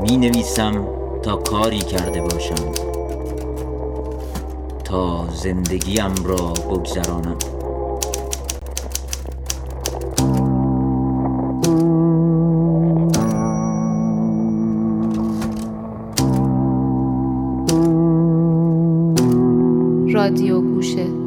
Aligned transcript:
می 0.00 0.16
نویسم 0.16 0.86
تا 1.22 1.36
کاری 1.36 1.78
کرده 1.78 2.20
باشم 2.20 2.72
تا 4.84 5.28
زندگیم 5.32 6.14
را 6.24 6.52
بگذرانم. 6.70 7.38
رادیو 20.12 20.60
گوشه 20.60 21.17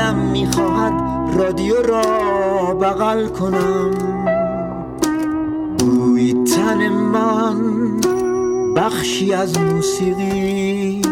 دلم 0.00 0.16
می‌خواهد 0.16 0.92
رادیو 1.38 1.74
را 1.82 2.74
بغل 2.74 3.28
کنم. 3.28 3.90
بوی 5.78 6.44
تن 6.44 6.88
من 6.88 8.00
بخشی 8.76 9.32
از 9.32 9.58
موسیقی 9.60 11.02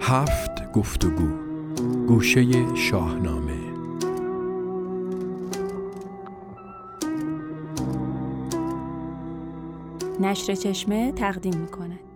هفت 0.00 0.72
گفتگو 0.72 1.28
گوشه 2.08 2.74
شاهنامه. 2.74 3.58
نشر 10.20 10.54
چشمه 10.54 11.12
تقدیم 11.12 11.54
می 11.60 11.66
کند. 11.66 12.07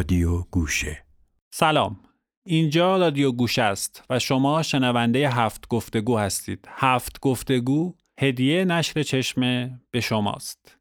رادیو 0.00 0.42
گوشه. 0.42 1.04
سلام. 1.50 2.00
اینجا 2.46 2.96
رادیو 2.96 3.32
گوش 3.32 3.58
است 3.58 4.04
و 4.10 4.18
شما 4.18 4.62
شنونده 4.62 5.28
هفت 5.28 5.68
گفتگو 5.68 6.18
هستید. 6.18 6.68
هفت 6.68 7.20
گفتگو 7.20 7.94
هدیه 8.20 8.64
نشر 8.64 9.02
چشمه 9.02 9.80
به 9.90 10.00
شماست. 10.00 10.78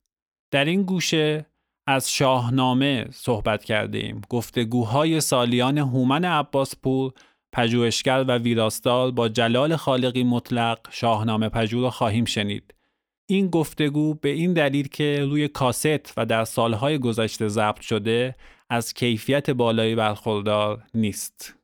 در 0.52 0.66
این 0.66 0.84
گوشه 0.84 1.46
از 1.88 2.12
شاهنامه 2.12 3.06
صحبت 3.12 3.64
کرده 3.64 3.98
ایم 3.98 4.22
گفتگوهای 4.30 5.22
سالیان 5.22 5.78
هومن 5.78 6.26
عباسپور 6.26 7.14
پژوهشگر 7.54 8.26
و 8.28 8.38
ویراستار 8.38 9.12
با 9.12 9.30
جلال 9.30 9.76
خالقی 9.76 10.24
مطلق 10.24 10.80
شاهنامه 10.92 11.50
پژوه 11.50 11.82
را 11.82 11.90
خواهیم 11.90 12.26
شنید. 12.26 12.74
این 13.30 13.48
گفتگو 13.48 14.14
به 14.14 14.30
این 14.30 14.54
دلیل 14.54 14.88
که 14.88 15.26
روی 15.30 15.48
کاست 15.48 16.14
و 16.18 16.26
در 16.26 16.44
سالهای 16.44 17.00
گذشته 17.00 17.48
ضبط 17.48 17.82
شده 17.82 18.36
از 18.72 18.94
کیفیت 18.94 19.50
بالایی 19.50 19.96
برخوردار 19.96 20.84
نیست. 20.94 21.56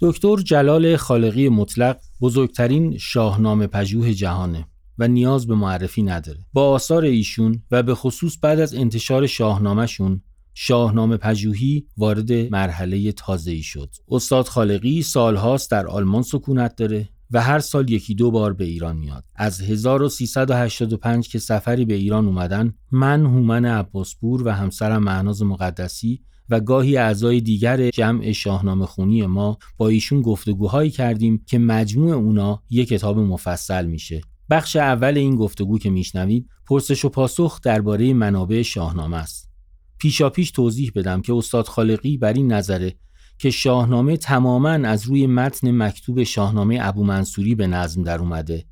دکتر 0.00 0.36
جلال 0.36 0.96
خالقی 0.96 1.48
مطلق 1.48 1.98
بزرگترین 2.20 2.98
شاهنامه 2.98 3.66
پژوه 3.66 4.12
جهانه 4.12 4.66
و 4.98 5.08
نیاز 5.08 5.46
به 5.46 5.54
معرفی 5.54 6.02
نداره. 6.02 6.38
با 6.52 6.70
آثار 6.70 7.04
ایشون 7.04 7.62
و 7.70 7.82
به 7.82 7.94
خصوص 7.94 8.36
بعد 8.42 8.60
از 8.60 8.74
انتشار 8.74 9.26
شاهنامهشون 9.26 10.22
شاهنامه 10.54 11.16
پژوهی 11.16 11.86
وارد 11.96 12.32
مرحله 12.32 13.12
تازه 13.12 13.50
ای 13.50 13.62
شد. 13.62 13.90
استاد 14.08 14.46
خالقی 14.46 15.02
سالهاست 15.02 15.70
در 15.70 15.86
آلمان 15.86 16.22
سکونت 16.22 16.76
داره 16.76 17.08
و 17.30 17.42
هر 17.42 17.58
سال 17.58 17.90
یکی 17.90 18.14
دو 18.14 18.30
بار 18.30 18.52
به 18.52 18.64
ایران 18.64 18.96
میاد. 18.96 19.24
از 19.34 19.60
1385 19.60 21.28
که 21.28 21.38
سفری 21.38 21.84
به 21.84 21.94
ایران 21.94 22.26
اومدن 22.26 22.74
من 22.92 23.26
هومن 23.26 23.64
عباسپور 23.64 24.42
و 24.46 24.50
همسرم 24.50 25.02
معناز 25.02 25.42
مقدسی 25.42 26.20
و 26.50 26.60
گاهی 26.60 26.96
اعضای 26.96 27.40
دیگر 27.40 27.90
جمع 27.90 28.32
شاهنامه 28.32 28.86
خونی 28.86 29.26
ما 29.26 29.58
با 29.76 29.88
ایشون 29.88 30.22
گفتگوهایی 30.22 30.90
کردیم 30.90 31.44
که 31.46 31.58
مجموع 31.58 32.14
اونا 32.14 32.62
یک 32.70 32.88
کتاب 32.88 33.18
مفصل 33.18 33.86
میشه. 33.86 34.20
بخش 34.50 34.76
اول 34.76 35.18
این 35.18 35.36
گفتگو 35.36 35.78
که 35.78 35.90
میشنوید 35.90 36.48
پرسش 36.66 37.04
و 37.04 37.08
پاسخ 37.08 37.60
درباره 37.60 38.12
منابع 38.12 38.62
شاهنامه 38.62 39.16
است. 39.16 39.50
پیشا 39.98 40.30
پیش 40.30 40.50
توضیح 40.50 40.92
بدم 40.94 41.22
که 41.22 41.34
استاد 41.34 41.66
خالقی 41.66 42.18
بر 42.18 42.32
این 42.32 42.52
نظره 42.52 42.94
که 43.38 43.50
شاهنامه 43.50 44.16
تماما 44.16 44.70
از 44.70 45.04
روی 45.04 45.26
متن 45.26 45.82
مکتوب 45.82 46.22
شاهنامه 46.22 46.78
ابو 46.80 47.04
منصوری 47.04 47.54
به 47.54 47.66
نظم 47.66 48.02
در 48.02 48.18
اومده 48.18 48.64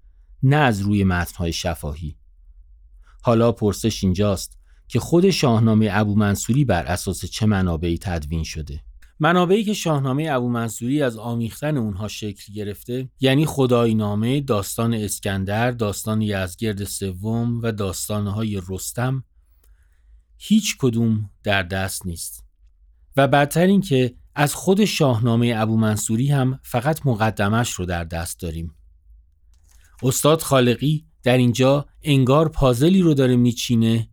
نه 0.42 0.56
از 0.56 0.80
روی 0.80 1.04
متنهای 1.04 1.52
شفاهی. 1.52 2.16
حالا 3.22 3.52
پرسش 3.52 4.04
اینجاست 4.04 4.58
که 4.88 5.00
خود 5.00 5.30
شاهنامه 5.30 5.88
ابو 5.92 6.14
منصوری 6.14 6.64
بر 6.64 6.84
اساس 6.84 7.24
چه 7.24 7.46
منابعی 7.46 7.98
تدوین 7.98 8.44
شده؟ 8.44 8.80
منابعی 9.20 9.64
که 9.64 9.74
شاهنامه 9.74 10.28
ابو 10.30 10.48
منصوری 10.48 11.02
از 11.02 11.16
آمیختن 11.16 11.76
اونها 11.76 12.08
شکل 12.08 12.52
گرفته 12.52 13.08
یعنی 13.20 13.46
خداینامه، 13.46 14.40
داستان 14.40 14.94
اسکندر، 14.94 15.70
داستان 15.70 16.22
یزگرد 16.22 16.84
سوم 16.84 17.60
و 17.62 17.72
داستانهای 17.72 18.62
رستم 18.68 19.24
هیچ 20.38 20.76
کدوم 20.78 21.30
در 21.42 21.62
دست 21.62 22.06
نیست. 22.06 22.44
و 23.16 23.28
بدتر 23.28 23.66
این 23.66 23.80
که 23.80 24.14
از 24.34 24.54
خود 24.54 24.84
شاهنامه 24.84 25.52
ابو 25.56 25.76
منصوری 25.76 26.28
هم 26.28 26.60
فقط 26.62 27.06
مقدمش 27.06 27.70
رو 27.70 27.86
در 27.86 28.04
دست 28.04 28.40
داریم. 28.40 28.74
استاد 30.02 30.42
خالقی 30.42 31.06
در 31.22 31.36
اینجا 31.36 31.86
انگار 32.02 32.48
پازلی 32.48 33.02
رو 33.02 33.14
داره 33.14 33.36
میچینه 33.36 34.08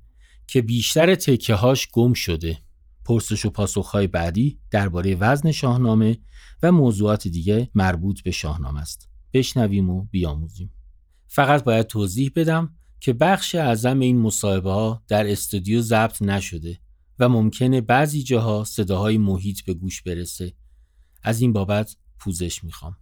که 0.47 0.61
بیشتر 0.61 1.15
تکه 1.15 1.55
هاش 1.55 1.87
گم 1.91 2.13
شده. 2.13 2.57
پرسش 3.05 3.45
و 3.45 3.49
پاسخهای 3.49 4.07
بعدی 4.07 4.59
درباره 4.71 5.15
وزن 5.15 5.51
شاهنامه 5.51 6.17
و 6.63 6.71
موضوعات 6.71 7.27
دیگه 7.27 7.69
مربوط 7.75 8.21
به 8.21 8.31
شاهنامه 8.31 8.81
است. 8.81 9.09
بشنویم 9.33 9.89
و 9.89 10.05
بیاموزیم. 10.11 10.73
فقط 11.27 11.63
باید 11.63 11.88
توضیح 11.88 12.31
بدم 12.35 12.75
که 12.99 13.13
بخش 13.13 13.55
اعظم 13.55 13.99
این 13.99 14.19
مصاحبه 14.19 14.71
ها 14.71 15.03
در 15.07 15.31
استودیو 15.31 15.81
ضبط 15.81 16.21
نشده. 16.21 16.79
و 17.21 17.29
ممکنه 17.29 17.81
بعضی 17.81 18.23
جاها 18.23 18.63
صداهای 18.63 19.17
محیط 19.17 19.61
به 19.61 19.73
گوش 19.73 20.01
برسه. 20.01 20.53
از 21.23 21.41
این 21.41 21.53
بابت 21.53 21.95
پوزش 22.19 22.63
می‌خوام. 22.63 22.95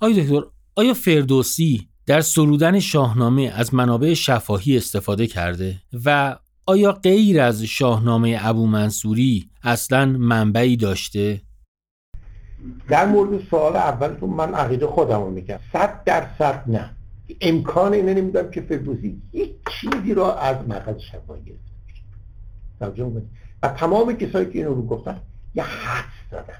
آیا 0.00 0.22
دکتر 0.22 0.42
آیا 0.76 0.94
فردوسی 0.94 1.88
در 2.06 2.20
سرودن 2.20 2.80
شاهنامه 2.80 3.52
از 3.54 3.74
منابع 3.74 4.14
شفاهی 4.14 4.76
استفاده 4.76 5.26
کرده 5.26 5.82
و 6.04 6.36
آیا 6.66 6.92
غیر 6.92 7.40
از 7.40 7.62
شاهنامه 7.62 8.38
ابو 8.40 8.66
منصوری 8.66 9.50
اصلا 9.62 10.06
منبعی 10.06 10.76
داشته؟ 10.76 11.40
در 12.88 13.06
مورد 13.06 13.48
سوال 13.50 13.76
اولتون 13.76 14.30
من 14.30 14.54
عقیده 14.54 14.86
خودم 14.86 15.20
رو 15.22 15.30
میگم 15.30 15.58
صد 15.72 16.04
درصد 16.04 16.64
نه 16.66 16.96
امکان 17.40 17.92
اینه 17.92 18.14
نمیدم 18.14 18.50
که 18.50 18.60
فردوسی 18.60 19.22
یک 19.32 19.59
چیزی 19.70 20.14
را 20.14 20.36
از 20.38 20.56
مقصد 20.68 20.98
شفاهی 20.98 21.42
گرفته 21.42 21.70
و 23.62 23.68
تمام 23.68 24.12
کسایی 24.12 24.46
که 24.46 24.58
اینو 24.58 24.74
رو 24.74 24.86
گفتن 24.86 25.20
یه 25.54 25.62
حد 25.62 26.04
زدن. 26.30 26.58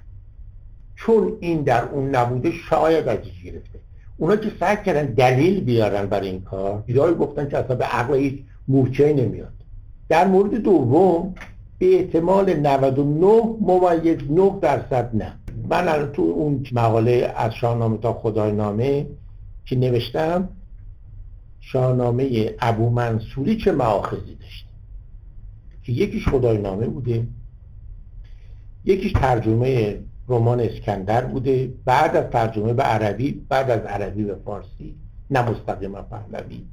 چون 0.96 1.36
این 1.40 1.62
در 1.62 1.84
اون 1.84 2.14
نبوده 2.14 2.50
شاید 2.50 3.08
ازش 3.08 3.42
گرفته. 3.44 3.78
اونا 4.16 4.36
که 4.36 4.52
سعی 4.60 4.76
کردن 4.76 5.06
دلیل 5.06 5.60
بیارن 5.60 6.06
برای 6.06 6.28
این 6.28 6.40
کار 6.40 6.82
ایدای 6.86 7.14
گفتن 7.14 7.48
که 7.48 7.58
اصلا 7.58 7.76
به 7.76 7.84
عقل 7.84 8.14
هیچ 8.14 8.40
مورچه 8.68 9.12
نمیاد. 9.12 9.52
در 10.08 10.26
مورد 10.26 10.54
دوم 10.54 11.34
به 11.78 12.00
احتمال 12.00 12.54
99 12.54 13.56
ممیز 13.60 14.18
9 14.30 14.58
درصد 14.62 15.10
نه. 15.14 15.32
من 15.68 15.88
الان 15.88 16.12
تو 16.12 16.22
اون 16.22 16.66
مقاله 16.72 17.34
از 17.36 17.54
شاهنامه 17.54 17.98
تا 17.98 18.12
خدای 18.12 18.52
نامه 18.52 19.06
که 19.64 19.76
نوشتم 19.76 20.48
شاهنامه 21.72 22.54
ابو 22.60 22.90
منصوری 22.90 23.56
چه 23.56 23.72
معاخذی 23.72 24.34
داشته 24.34 24.70
که 25.82 25.92
یکیش 25.92 26.28
خدای 26.28 26.58
نامه 26.58 26.86
بوده 26.86 27.26
یکیش 28.84 29.12
ترجمه 29.12 30.00
رمان 30.28 30.60
اسکندر 30.60 31.24
بوده 31.24 31.72
بعد 31.84 32.16
از 32.16 32.30
ترجمه 32.30 32.72
به 32.72 32.82
عربی 32.82 33.46
بعد 33.48 33.70
از 33.70 33.80
عربی 33.80 34.24
به 34.24 34.34
فارسی 34.34 34.94
نه 35.30 35.50
مستقیما 35.50 36.02
پهلوی 36.02 36.64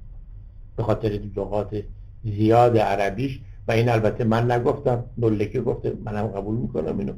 به 0.76 0.84
خاطر 0.84 1.10
لغات 1.10 1.84
زیاد 2.24 2.78
عربیش. 2.78 3.40
و 3.68 3.72
این 3.72 3.90
البته 3.90 4.24
من 4.24 4.52
نگفتم 4.52 5.04
نلکه 5.18 5.62
گفته 5.62 5.94
منم 6.06 6.28
قبول 6.28 6.56
می‌کنم 6.58 7.00
اینو. 7.00 7.14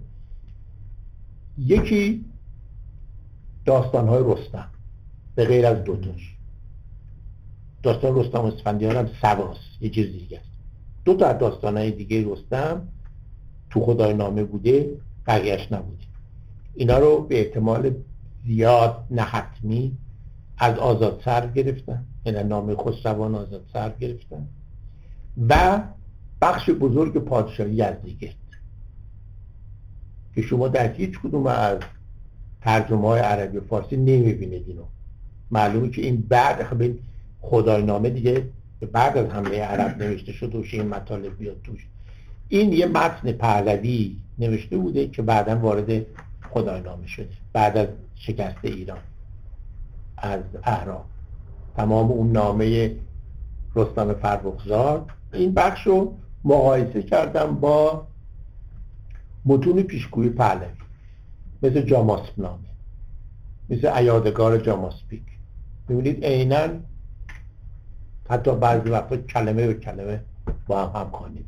یکی 1.57 2.25
داستانهای 3.65 4.23
رستم 4.25 4.67
به 5.35 5.45
غیر 5.45 5.65
از 5.65 5.83
دوتاش. 5.83 6.38
داستان 7.83 8.15
رستم 8.15 8.41
اسفندیان 8.41 8.95
هم 8.95 9.09
سواست 9.21 9.81
یه 9.81 9.89
چیز 9.89 10.11
دیگه 10.11 10.37
است. 10.37 10.49
دو 11.05 11.13
تا 11.13 11.33
داستان 11.33 11.77
های 11.77 11.91
دیگه 11.91 12.31
رستم 12.31 12.87
تو 13.69 13.85
خدای 13.85 14.13
نامه 14.13 14.43
بوده 14.43 14.89
بقیهش 15.27 15.71
نبوده. 15.71 16.03
اینا 16.75 16.97
رو 16.97 17.21
به 17.21 17.39
احتمال 17.39 17.93
زیاد 18.45 19.05
نه 19.11 19.21
حتمی 19.21 19.97
از 20.57 20.77
آزاد 20.77 21.21
سر 21.25 21.47
گرفتن 21.47 22.05
یعنی 22.25 22.49
نامه 22.49 22.75
خسروان 22.75 23.35
آزاد 23.35 23.65
سر 23.73 23.89
گرفتن. 23.99 24.47
و 25.49 25.81
بخش 26.41 26.69
بزرگ 26.69 27.17
پادشاهی 27.17 27.71
یزدگرد 27.71 28.35
که 30.35 30.41
شما 30.41 30.67
در 30.67 30.93
هیچ 30.93 31.19
کدوم 31.19 31.47
از 31.47 31.79
ترجمه 32.61 33.07
های 33.07 33.19
عربی 33.19 33.57
و 33.57 33.61
فارسی 33.61 33.97
نمی‌بینید 33.97 34.65
اینو. 34.67 34.83
معلومه 35.51 35.89
که 35.89 36.01
این 36.01 36.21
بعد 36.21 36.61
خب 37.41 37.47
خدای 37.47 37.83
نامه 37.83 38.09
دیگه 38.09 38.45
بعد 38.91 39.17
از 39.17 39.27
حمله 39.27 39.61
عرب 39.61 40.03
نوشته 40.03 40.31
شد 40.31 40.55
و 40.55 40.63
این 40.71 40.87
مطالب 40.87 41.37
بیاد 41.37 41.61
توش. 41.63 41.87
این 42.47 42.73
یه 42.73 42.85
متن 42.85 43.31
پهلوی 43.31 44.15
نوشته 44.39 44.77
بوده 44.77 45.07
که 45.07 45.21
بعدا 45.21 45.59
وارد 45.59 46.05
خدای 46.49 46.81
نامه 46.81 47.07
شده 47.07 47.29
بعد 47.53 47.77
از 47.77 47.87
شکست 48.15 48.57
ایران 48.63 48.99
از 50.17 50.41
اهرام 50.63 51.05
تمام 51.75 52.11
اون 52.11 52.31
نامه 52.31 52.95
رستم 53.75 54.13
فرخزاد 54.13 55.09
این 55.33 55.53
بخش 55.53 55.87
رو 55.87 56.13
مقایسه 56.43 57.03
کردم 57.03 57.55
با 57.55 58.07
متون 59.45 59.81
پیشگوی 59.81 60.29
پهلوی 60.29 60.67
مثل 61.63 61.81
جاماسپ 61.81 62.33
نامه 62.37 62.69
مثل 63.69 63.87
ایادگار 63.87 64.57
جاماسپیک. 64.57 65.23
می‌بینید 65.89 66.25
عینا 66.25 66.67
حتی 68.29 68.55
بعضی 68.55 68.89
وقتا 68.89 69.17
کلمه 69.17 69.67
به 69.67 69.73
کلمه 69.73 70.21
با 70.67 70.85
هم 70.85 71.01
همخوانی 71.01 71.45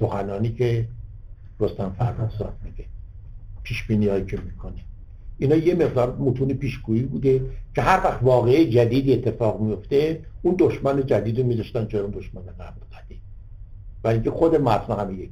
سخنانی 0.00 0.52
که 0.52 0.88
رستم 1.60 1.94
فرخزاد 1.98 2.54
میگه 2.64 2.84
پیش 3.62 3.90
هایی 3.90 4.24
که 4.24 4.36
می‌کنه. 4.36 4.84
اینا 5.38 5.56
یه 5.56 5.74
مقدار 5.74 6.16
متون 6.16 6.48
پیشگویی 6.48 7.02
بوده 7.02 7.40
که 7.74 7.82
هر 7.82 8.04
وقت 8.04 8.22
واقعه 8.22 8.70
جدیدی 8.70 9.12
اتفاق 9.12 9.60
میفته 9.60 10.24
اون 10.42 10.56
دشمن 10.58 11.06
جدید 11.06 11.38
رو 11.38 11.46
میذاشتن 11.46 11.88
جای 11.88 12.02
اون 12.02 12.10
دشمن 12.10 12.42
قبل 12.42 12.80
قدیم 12.92 13.20
و 14.04 14.08
اینکه 14.08 14.30
خود 14.30 14.54
متن 14.54 14.92
هم 14.92 15.20
یک. 15.20 15.30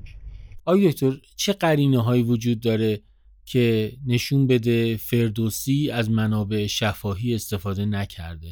آقای 0.64 0.90
دکتر 0.90 1.12
چه 1.36 1.52
قرینه 1.52 2.02
هایی 2.02 2.22
وجود 2.22 2.60
داره 2.60 3.00
که 3.44 3.92
نشون 4.06 4.46
بده 4.46 4.96
فردوسی 4.96 5.90
از 5.90 6.10
منابع 6.10 6.66
شفاهی 6.66 7.34
استفاده 7.34 7.86
نکرده؟ 7.86 8.48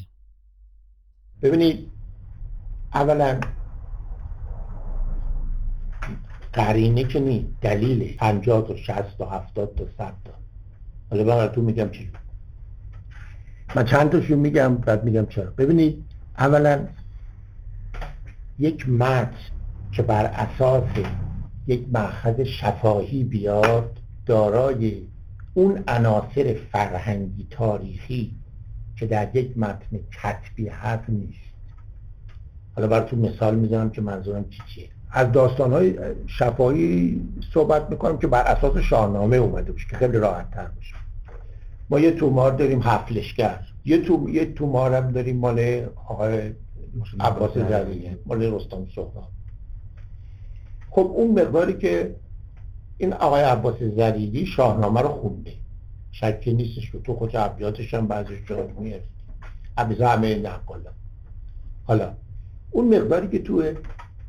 ببینید 1.43 1.91
اولا 2.95 3.41
قرینه 6.53 7.05
که 7.05 7.21
نیست 7.21 7.47
دلیله 7.61 8.15
50 8.17 8.69
تا 8.69 8.77
60 8.77 9.19
تا 9.19 9.31
70 9.31 9.75
تا 9.75 9.85
100 9.99 10.15
تا. 10.25 10.33
حالا 11.11 11.25
براتون 11.25 11.65
میگم 11.65 11.91
چی. 11.91 12.11
من 13.77 13.85
چند 13.85 14.11
تاشو 14.11 14.37
میگم 14.37 14.75
بعد 14.75 15.05
میگم 15.05 15.27
چرا. 15.27 15.51
ببینید 15.51 16.05
اولا 16.39 16.87
یک 18.59 18.89
متن 18.89 19.31
که 19.93 20.03
بر 20.03 20.25
اساس 20.25 20.89
یک 21.67 21.87
مأخذ 21.93 22.41
شفاهی 22.41 23.25
بیاد 23.25 23.99
دارای 24.27 25.03
اون 25.55 25.85
عناصر 25.89 26.57
فرهنگی 26.73 27.47
تاریخی 27.51 28.37
که 29.01 29.07
در 29.07 29.37
یک 29.37 29.59
متن 29.59 29.99
کتبی 30.23 30.69
هست 30.69 31.11
نیست. 31.11 31.39
حالا 32.77 32.89
براتون 32.89 33.19
مثال 33.19 33.55
می‌زنم 33.55 33.91
که 33.91 34.01
منظورم 34.01 34.45
چی 34.51 34.63
چیه. 34.75 34.89
از 35.11 35.33
داستان 35.33 35.73
های 35.73 35.99
شفاهی 36.27 37.21
صحبت 37.55 37.91
می‌کنم 37.91 38.19
که 38.19 38.27
بر 38.27 38.43
اساس 38.43 38.77
شاهنامه 38.77 39.37
اومده 39.37 39.73
باشه 39.73 39.87
که 39.91 39.97
خیلی 39.97 40.19
راحت 40.19 40.51
تر 40.51 40.67
باشه. 40.67 40.95
ما 41.91 42.01
یه 42.01 42.11
تومار 42.11 42.53
داریم 42.53 42.81
هفلشگر 42.83 43.61
یه 43.85 43.99
تو 43.99 44.29
یه 44.31 44.53
تومار 44.53 44.95
هم 44.95 45.11
داریم 45.11 45.37
مال 45.37 45.87
آقای 46.09 46.53
عباس 47.21 47.53
زریه 47.55 48.19
مال 48.27 48.43
رستم 48.43 48.87
سهراب. 48.95 49.29
خب 50.91 51.13
اون 51.15 51.41
مقداری 51.41 51.73
که 51.73 52.15
این 52.99 53.13
آقای 53.13 53.43
عباس 53.43 53.83
زریدی 53.83 54.47
شاهنامه 54.47 55.01
رو 55.01 55.09
خونده. 55.09 55.53
شکی 56.13 56.55
نیستش 56.55 56.91
که 56.91 56.99
تو 56.99 57.15
خود 57.15 57.37
عبیاتش 57.37 57.95
هم 57.95 58.07
بعضیش 58.07 58.39
جا 58.49 58.69
میاد 58.79 59.01
عبیزه 59.77 60.09
همه 60.09 60.39
نقالا 60.39 60.91
حالا 61.85 62.15
اون 62.71 62.97
مقداری 62.97 63.29
که 63.29 63.39
تو 63.39 63.63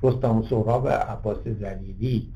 رستم 0.03 0.43
سهراب 0.49 0.83
و 0.83 0.87
عباس 0.87 1.37
زریدی 1.59 2.31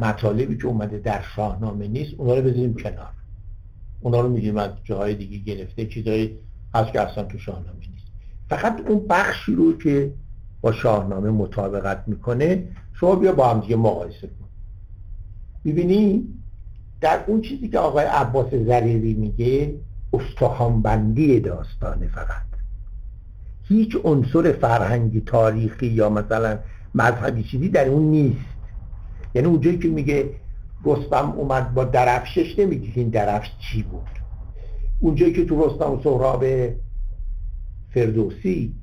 مطالبی 0.00 0.56
که 0.56 0.66
اومده 0.66 0.98
در 0.98 1.22
شاهنامه 1.36 1.88
نیست 1.88 2.14
اونا 2.18 2.34
رو 2.34 2.42
بذاریم 2.42 2.74
کنار. 2.74 3.12
اونا 4.00 4.20
رو 4.20 4.28
میگیم 4.28 4.56
از 4.56 4.70
جاهای 4.84 5.14
دیگه 5.14 5.38
گرفته 5.38 5.86
چیزایی 5.86 6.38
هست 6.74 6.92
که 6.92 7.00
اصلا 7.00 7.24
تو 7.24 7.38
شاهنامه 7.38 7.78
نیست. 7.78 8.06
فقط 8.48 8.80
اون 8.88 9.06
بخشی 9.08 9.54
رو 9.54 9.78
که 9.78 10.14
با 10.60 10.72
شاهنامه 10.72 11.30
مطابقت 11.30 12.04
می‌کنه 12.06 12.68
شما 12.92 13.14
بیا 13.16 13.32
با 13.32 13.50
هم 13.50 13.60
دیگه 13.60 13.76
مقایسه 13.76 14.26
کن. 14.26 14.48
ببینی 15.64 16.28
در 17.00 17.24
اون 17.26 17.40
چیزی 17.40 17.68
که 17.68 17.78
آقای 17.78 18.04
عباس 18.04 18.54
زریری 18.54 19.14
میگه 19.14 19.74
استخوانبندی 20.12 21.40
داستانه 21.40 22.08
فقط. 22.08 22.48
هیچ 23.68 23.96
عنصر 24.04 24.52
فرهنگی 24.52 25.20
تاریخی 25.20 25.86
یا 25.86 26.08
مثلا 26.08 26.58
مذهبی 26.94 27.42
چیزی 27.42 27.68
در 27.68 27.88
اون 27.88 28.02
نیست. 28.02 28.40
یعنی 29.34 29.48
اونجایی 29.48 29.78
که 29.78 29.88
میگه 29.88 30.30
رستم 30.84 31.30
اومد 31.36 31.74
با 31.74 31.84
درفشش 31.84 32.58
نمیگه 32.58 32.88
این 32.94 33.08
درفش 33.08 33.50
چی 33.58 33.82
بود. 33.82 34.08
اونجایی 35.00 35.32
که 35.32 35.44
تو 35.44 35.66
رستم 35.66 35.90
و 35.90 36.02
سهراب 36.02 36.44
فردوسی 37.94 38.74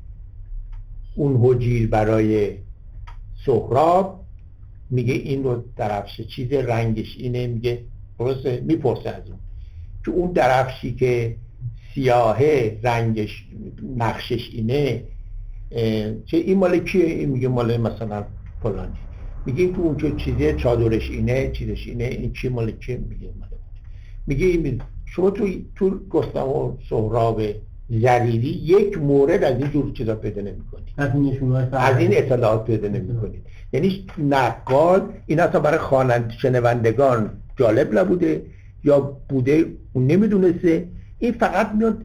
اون 1.15 1.39
حجیر 1.43 1.89
برای 1.89 2.57
سهراب 3.45 4.25
میگه 4.89 5.13
این 5.13 5.43
رو 5.43 5.63
درفش 5.77 6.21
چیز 6.21 6.53
رنگش 6.53 7.15
اینه 7.17 7.47
میگه 7.47 7.83
درسته؟ 8.19 8.63
می‌پرسه 8.65 9.09
از 9.09 9.23
اون. 9.27 9.39
که 10.05 10.11
اون 10.11 10.31
درفشی 10.31 10.93
که 10.93 11.35
سیاهه 11.93 12.79
رنگش 12.83 13.45
نقشش 13.97 14.49
اینه 14.53 15.03
چه 16.25 16.37
این 16.37 16.57
مال 16.57 16.79
کیه؟ 16.79 17.05
این 17.05 17.29
میگه 17.29 17.47
مال 17.47 17.77
مثلا 17.77 18.23
فلانی 18.63 18.93
میگه 19.45 19.63
این 19.63 19.73
که 19.73 19.79
اون 19.79 19.97
چه 19.97 20.11
چیزی 20.11 20.53
چادرش 20.53 21.09
اینه 21.09 21.51
چیزش 21.51 21.87
اینه 21.87 22.03
این 22.03 22.33
چی 22.33 22.49
مال 22.49 22.71
کیه؟ 22.71 22.97
میگه 22.97 23.29
مال 23.39 23.49
میگه 24.27 24.45
این 24.45 24.81
شما 25.05 25.29
تو 25.29 25.47
تو 25.75 25.89
و 26.19 26.71
سهراب 26.89 27.41
زریری 27.89 28.47
یک 28.47 28.97
مورد 28.97 29.43
از 29.43 29.57
این 29.59 29.71
جور 29.71 29.91
چیزا 29.91 30.15
پیدا 30.15 30.41
نمی‌کنید 30.41 30.93
از 31.71 31.97
این 31.97 32.17
اطلاعات 32.17 32.65
پیدا 32.65 32.87
نمی‌کنید 32.87 33.41
یعنی 33.73 34.07
نقال 34.17 35.01
این 35.25 35.39
اصلا 35.39 35.59
برای 35.59 35.77
خوانند 35.77 36.31
شنوندگان 36.41 37.29
جالب 37.55 37.99
نبوده 37.99 38.45
یا 38.83 38.99
بوده 39.29 39.65
اون 39.93 40.07
نمی‌دونسته. 40.07 40.87
این 41.19 41.31
فقط 41.31 41.71
میاد 41.71 41.97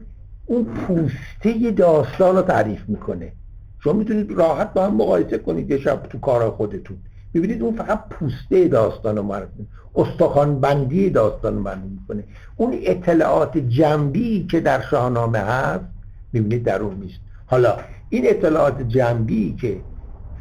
اون 0.45 0.63
پوسته 0.63 1.71
داستان 1.71 2.35
رو 2.35 2.41
تعریف 2.41 2.89
می‌کنه. 2.89 3.31
شما 3.79 3.93
می‌تونید 3.93 4.31
راحت 4.31 4.73
با 4.73 4.85
هم 4.85 4.95
مقایسه 4.95 5.37
کنید 5.37 5.71
یه 5.71 5.77
شب 5.77 6.03
تو 6.09 6.19
کار 6.19 6.51
خودتون. 6.51 6.97
ببینید 7.33 7.61
اون 7.61 7.75
فقط 7.75 8.09
پوسته 8.09 8.67
داستان 8.67 9.17
رو 9.17 9.23
معرفی 9.23 9.67
استخوان 9.95 10.59
بندی 10.59 11.09
داستان 11.09 11.55
رو 11.55 11.61
معرفی 11.61 11.87
می‌کنه. 11.87 12.23
اون 12.55 12.73
اطلاعات 12.83 13.57
جنبی 13.57 14.47
که 14.51 14.59
در 14.59 14.81
شاهنامه 14.81 15.39
هست 15.39 15.85
می‌بینید 16.33 16.63
در 16.63 16.81
اون 16.81 16.95
نیست 16.95 17.19
حالا 17.45 17.77
این 18.09 18.23
اطلاعات 18.27 18.81
جنبی 18.81 19.55
که 19.61 19.77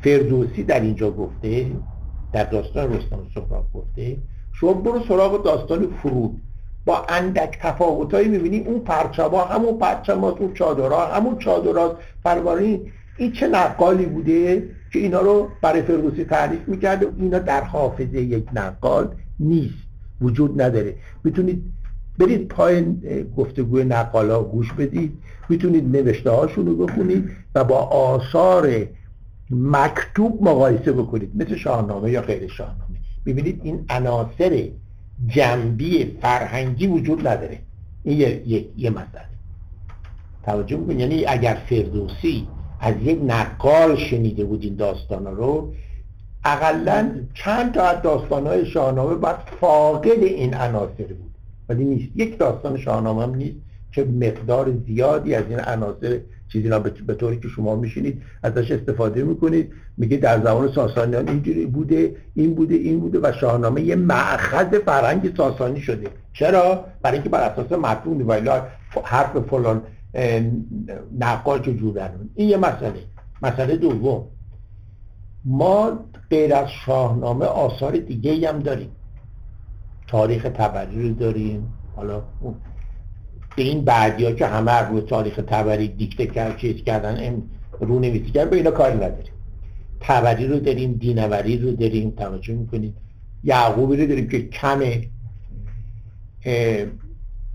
فردوسی 0.02 0.64
در 0.64 0.80
اینجا 0.80 1.10
گفته 1.10 1.66
در 2.32 2.44
داستان 2.44 2.92
رستم 2.92 3.18
سهراب 3.34 3.66
گفته 3.74 4.16
شما 4.60 4.72
برو 4.72 5.04
سراغ 5.08 5.44
داستان 5.44 5.86
فرود. 6.02 6.40
با 6.84 7.04
اندک 7.08 7.58
تفاوتایی 7.60 8.28
می‌بینی 8.28 8.58
اون 8.58 8.80
پرچما 8.80 9.44
همون 9.44 9.78
پرچمات 9.78 10.40
اون 10.40 10.54
چادرها 10.54 11.06
همون 11.06 11.38
چادرات 11.38 11.96
بنابراین 12.24 12.80
این 13.16 13.32
چه 13.32 13.48
نقالی 13.48 14.06
بوده 14.06 14.68
که 14.92 14.98
اینا 14.98 15.20
رو 15.20 15.48
برای 15.62 15.82
فردوسی 15.82 16.24
تعریف 16.24 16.68
می‌کرده؟ 16.68 17.08
اینا 17.18 17.38
در 17.38 17.64
حافظه 17.64 18.20
یک 18.20 18.44
نقال 18.54 19.08
نیست. 19.40 19.74
وجود 20.20 20.62
نداره. 20.62 20.94
می‌تونید 21.24 21.62
برید 22.18 22.48
پای 22.48 22.84
گفتگوی 23.36 23.84
نقالا 23.84 24.42
گوش 24.42 24.72
بدید. 24.72 25.12
می‌تونید 25.48 25.96
نوشته 25.96 26.30
هاشون 26.30 26.66
رو 26.66 26.86
بخونید 26.86 27.30
و 27.54 27.64
با 27.64 27.78
آثار 27.78 28.70
مکتوب 29.50 30.42
مقایسه 30.42 30.92
بکنید. 30.92 31.30
مثل 31.34 31.56
شاهنامه 31.56 32.10
یا 32.10 32.22
غیر 32.22 32.48
شاهنامه. 32.48 32.89
ببینید 33.26 33.60
این 33.64 33.84
عناصر 33.90 34.68
جنبی 35.26 36.16
فرهنگی 36.22 36.86
وجود 36.86 37.28
نداره. 37.28 37.58
این 38.02 38.20
یه, 38.20 38.42
یه،, 38.46 38.64
یه 38.76 38.90
مسئله 38.90 39.30
توجه 40.42 40.76
بکنید 40.76 41.00
یعنی 41.00 41.24
اگر 41.24 41.58
فردوسی 41.68 42.48
از 42.80 42.94
یک 43.02 43.18
نقال 43.26 43.96
شنیده 43.96 44.44
بود 44.44 44.62
این 44.62 44.76
داستان 44.76 45.26
رو 45.26 45.72
اقلا 46.44 47.10
چند 47.34 47.74
تا 47.74 47.82
از 47.82 48.02
داستان 48.02 48.46
های 48.46 48.66
شاهنامه 48.66 49.14
باید 49.14 49.36
فاقد 49.60 50.22
این 50.22 50.54
عناصر 50.54 51.06
بود. 51.06 51.34
ولی 51.68 51.84
نیست. 51.84 52.16
یک 52.16 52.38
داستان 52.38 52.78
شاهنامه 52.78 53.22
هم 53.22 53.34
نیست 53.34 53.56
که 53.92 54.04
مقدار 54.04 54.72
زیادی 54.86 55.34
از 55.34 55.44
این 55.48 55.60
عناصر 55.60 56.20
چیزی 56.52 56.68
را 56.68 56.78
به 56.78 57.14
طوری 57.14 57.40
که 57.40 57.48
شما 57.48 57.76
میشینید 57.76 58.22
ازش 58.42 58.70
استفاده 58.70 59.24
می‌کنید. 59.24 59.72
میگه 59.96 60.16
در 60.16 60.42
زمان 60.44 60.72
ساسانیان 60.72 61.28
اینجوری 61.28 61.66
بوده 61.66 62.16
این 62.34 62.54
بوده 62.54 62.74
این 62.74 63.00
بوده 63.00 63.18
و 63.22 63.32
شاهنامه 63.40 63.80
یه 63.80 63.96
معخذ 63.96 64.78
فرهنگ 64.78 65.36
ساسانی 65.36 65.80
شده. 65.80 66.08
چرا؟ 66.32 66.84
برای 67.02 67.14
اینکه 67.14 67.28
بر 67.28 67.40
اساس 67.40 67.72
متون 67.72 68.22
ولی 68.22 68.50
حرف 69.04 69.36
فلان 69.36 69.82
نقال 71.18 71.58
جور 71.58 72.10
این 72.34 72.48
یه 72.48 72.56
مسئله. 72.56 73.02
مسئله 73.42 73.76
دوم. 73.76 74.24
ما 75.44 75.98
غیر 76.30 76.54
از 76.54 76.68
شاهنامه 76.86 77.44
آثار 77.46 77.96
دیگه 77.96 78.48
هم 78.48 78.58
داریم. 78.58 78.90
تاریخ 80.08 80.42
تبری 80.42 81.08
رو 81.08 81.14
داریم. 81.14 81.72
حالا 81.96 82.22
به 83.60 83.66
این 83.66 83.84
بعدی 83.84 84.34
که 84.34 84.46
همه 84.46 84.72
روی 84.72 85.00
تاریخ 85.00 85.40
تبری 85.46 85.88
دیکته 85.88 86.26
کرد 86.26 86.56
چیز 86.56 86.84
کردن 86.84 87.42
رو 87.80 87.98
نویسی 87.98 88.30
کردن 88.30 88.50
به 88.50 88.56
اینا 88.56 88.70
کاری 88.70 88.94
نداریم. 88.94 89.32
تبری 90.00 90.46
رو 90.46 90.58
داریم 90.58 90.92
دینوری 90.92 91.58
رو 91.58 91.72
داریم 91.72 92.10
توجه 92.10 92.54
می‌کنید 92.54 92.94
یعقوبی 93.44 93.96
رو 93.96 94.06
داریم 94.06 94.28
که 94.28 94.48
کمه. 94.48 95.08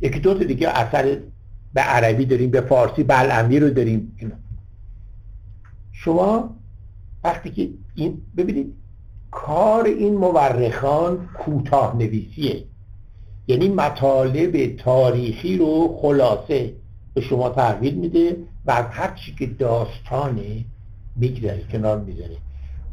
یکی 0.02 0.20
دو 0.20 0.34
دیگه 0.34 0.70
اثر 0.70 1.18
به 1.74 1.82
عربی 1.82 2.26
داریم 2.26 2.50
به 2.50 2.62
فارسی 2.62 3.04
بلعمی 3.04 3.60
رو 3.60 3.70
داریم. 3.70 4.16
اینا. 4.18 4.36
شما 5.92 6.56
وقتی 7.24 7.50
که 7.50 7.70
این 7.96 8.22
ببینید 8.38 8.74
کار 9.32 9.86
این 9.86 10.14
مورخان 10.14 11.30
کوتاه 11.34 11.96
نویسیه 11.96 12.64
یعنی 13.48 13.70
مطالب 13.70 14.76
تاریخی 14.76 15.58
رو 15.58 15.98
خلاصه 16.02 16.74
به 17.14 17.22
شما 17.22 17.50
تحویل 17.50 17.96
میده 17.96 18.38
و 18.66 18.72
از 18.72 18.86
هر 18.92 19.14
چی 19.26 19.36
که 19.36 19.46
داستانه 19.46 20.66
میگذره 21.16 21.62
کنار 21.72 22.00
می‌ذاره. 22.00 22.36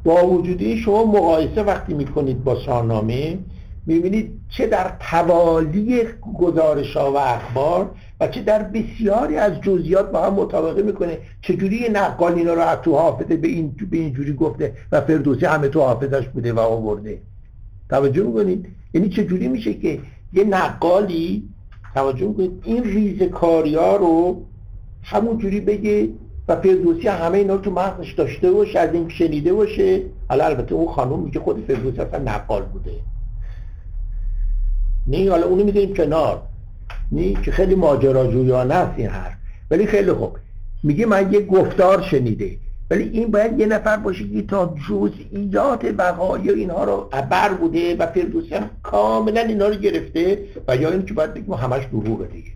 با 0.04 0.26
وجود 0.26 0.74
شما 0.74 1.04
مقایسه 1.04 1.62
وقتی 1.62 1.94
می‌کنید 1.94 2.44
با 2.44 2.60
شاهنامه 2.60 3.38
می‌بینید 3.86 4.40
چه 4.56 4.66
در 4.66 4.96
توالی 5.00 6.02
گزارش 6.38 6.96
ها 6.96 7.12
و 7.12 7.16
اخبار 7.16 7.90
و 8.20 8.28
چه 8.28 8.42
در 8.42 8.62
بسیاری 8.62 9.36
از 9.36 9.60
جزئیات 9.60 10.10
با 10.12 10.22
هم 10.22 10.34
مطابقه 10.34 10.82
می‌کنه. 10.82 11.18
چجوری 11.42 11.88
نقال 11.92 12.34
اینا 12.34 12.54
رو 12.54 12.76
تو 12.76 12.96
حافظه 12.96 13.36
به 13.36 13.48
این 13.48 13.74
به 13.90 13.96
اینجوری 13.96 14.32
گفته 14.32 14.72
و 14.92 15.00
فردوسی 15.00 15.46
همه 15.46 15.68
تو 15.68 15.80
حافظش 15.80 16.28
بوده 16.28 16.52
و 16.52 16.58
آورده. 16.58 17.18
توجه 17.90 18.22
می‌کنید؟ 18.22 18.66
یعنی 18.94 19.08
چجوری 19.08 19.48
میشه 19.48 19.74
که 19.74 19.98
یه 20.32 20.44
نقالی 20.44 21.48
توجه 21.94 22.26
می‌کنید. 22.26 22.62
این 22.64 22.84
ریز 22.84 23.22
ها 23.32 23.96
رو 23.96 24.42
همون 25.02 25.38
جوری 25.38 25.60
بگه 25.60 26.08
و 26.48 26.56
فردوسی 26.56 27.08
همه 27.08 27.38
اینا 27.38 27.54
رو 27.54 27.60
تو 27.60 27.70
مغزش 27.70 28.12
داشته 28.12 28.50
باشه 28.50 28.78
از 28.78 28.94
این 28.94 29.08
شنیده 29.08 29.52
باشه. 29.52 30.02
حالا 30.28 30.44
البته 30.44 30.74
اون 30.74 30.92
خانم 30.92 31.18
میگه 31.18 31.40
خود 31.40 31.64
فردوسی 31.66 32.00
اصلا 32.00 32.18
نقال 32.18 32.62
بوده. 32.62 32.92
نه 35.06 35.30
حالا 35.30 35.46
اونو 35.46 35.64
می‌دونیم 35.64 35.94
کنار. 35.94 36.42
نه 37.12 37.34
که 37.34 37.50
خیلی 37.50 37.74
ماجراجویانه 37.74 38.74
است 38.74 38.92
این 38.96 39.08
حرف. 39.08 39.34
ولی 39.70 39.86
خیلی 39.86 40.12
خوب. 40.12 40.38
میگه 40.82 41.06
من 41.06 41.32
یه 41.32 41.46
گفتار 41.46 42.02
شنیده. 42.02 42.56
ولی 42.92 43.10
این 43.12 43.30
باید 43.30 43.60
یه 43.60 43.66
نفر 43.66 43.96
باشه 43.96 44.28
که 44.28 44.42
تا 44.42 44.74
جزئیات 44.88 45.94
وقایع 45.98 46.52
اینها 46.52 46.84
رو 46.84 47.08
عبر 47.12 47.54
بوده 47.54 47.96
و 47.96 48.06
فردوسی 48.06 48.54
هم 48.54 48.70
کاملا 48.82 49.40
اینا 49.40 49.68
رو 49.68 49.74
گرفته 49.74 50.38
و 50.68 50.76
یا 50.76 50.90
این 50.90 51.04
که 51.04 51.14
باید 51.14 51.34
بگیم 51.34 51.54
همش 51.54 51.84
دروغه 51.84 52.26
دیگه. 52.26 52.50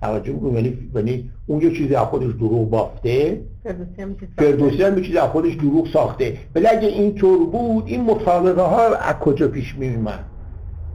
توجه 0.00 0.32
می‌کنم 0.32 0.54
یعنی 0.54 0.78
یعنی 0.94 1.30
اون 1.46 1.60
یه 1.60 1.70
چیزی 1.70 1.94
از 1.94 2.06
خودش 2.06 2.34
دروغ 2.34 2.70
بافته 2.70 3.40
فردوسی 4.38 4.82
هم 4.82 4.98
یه 4.98 5.04
چیزی 5.04 5.18
از 5.18 5.28
خودش 5.28 5.54
دروغ 5.54 5.92
ساخته. 5.92 6.36
ولی 6.54 6.66
اگه 6.66 6.88
اینطور 6.88 7.46
بود 7.46 7.84
این 7.86 8.00
مطالقه 8.00 8.62
ها 8.62 8.94
از 8.94 9.14
کجا 9.14 9.48
پیش 9.48 9.74
میومد 9.74 10.24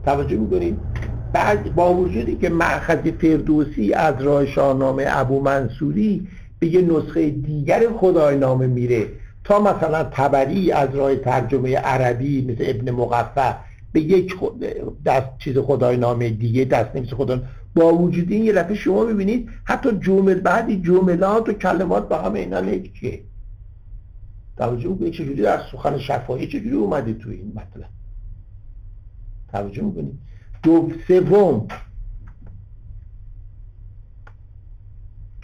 توجه 0.04 0.36
می‌کنید 0.36 0.78
بعد 1.32 1.74
با 1.74 1.94
وجودی 1.94 2.36
که 2.36 2.48
معخذ 2.48 3.10
فردوسی 3.20 3.92
از 3.92 4.14
راه 4.20 4.46
شاهنامه 4.46 5.04
ابو 5.08 5.40
منصوری 5.40 6.28
به 6.62 6.68
یه 6.68 6.82
نسخه 6.82 7.30
دیگر 7.30 7.92
خدای 7.92 8.38
نامه 8.38 8.66
میره. 8.66 9.06
تا 9.44 9.60
مثلا 9.60 10.04
تبری 10.04 10.72
از 10.72 10.94
راه 10.94 11.16
ترجمه 11.16 11.76
عربی 11.76 12.42
مثل 12.42 12.64
ابن 12.66 12.90
مقفع 12.90 13.54
به 13.92 14.00
یک 14.00 14.34
دست 15.04 15.38
چیز 15.38 15.58
خدای 15.58 15.96
نامه 15.96 16.30
دیگه 16.30 16.64
دست 16.64 16.96
نمیشه 16.96 17.16
خدا 17.16 17.42
با 17.74 17.94
وجود 17.94 18.30
این 18.30 18.44
یه 18.44 18.52
دفعه 18.52 18.74
شما 18.74 19.04
می‌بینید 19.04 19.48
حتی 19.64 19.98
جمل 19.98 20.34
بعدی 20.34 20.80
جملات 20.80 21.48
و 21.48 21.52
کلمات 21.52 22.08
با 22.08 22.18
هم 22.18 22.34
اینا 22.34 22.60
نکیه 22.60 23.20
توجه 24.56 24.88
می‌کنید 24.88 25.12
چجوری 25.12 25.42
در 25.42 25.60
سخن 25.72 25.98
شفاهی 25.98 26.46
چجوری 26.46 26.76
اومده 26.76 27.12
تو 27.12 27.30
این 27.30 27.52
مطلب؟ 27.54 27.88
توجه 29.52 29.82
می‌کنید 29.82 30.18
دو 30.62 30.90
سوم 31.08 31.68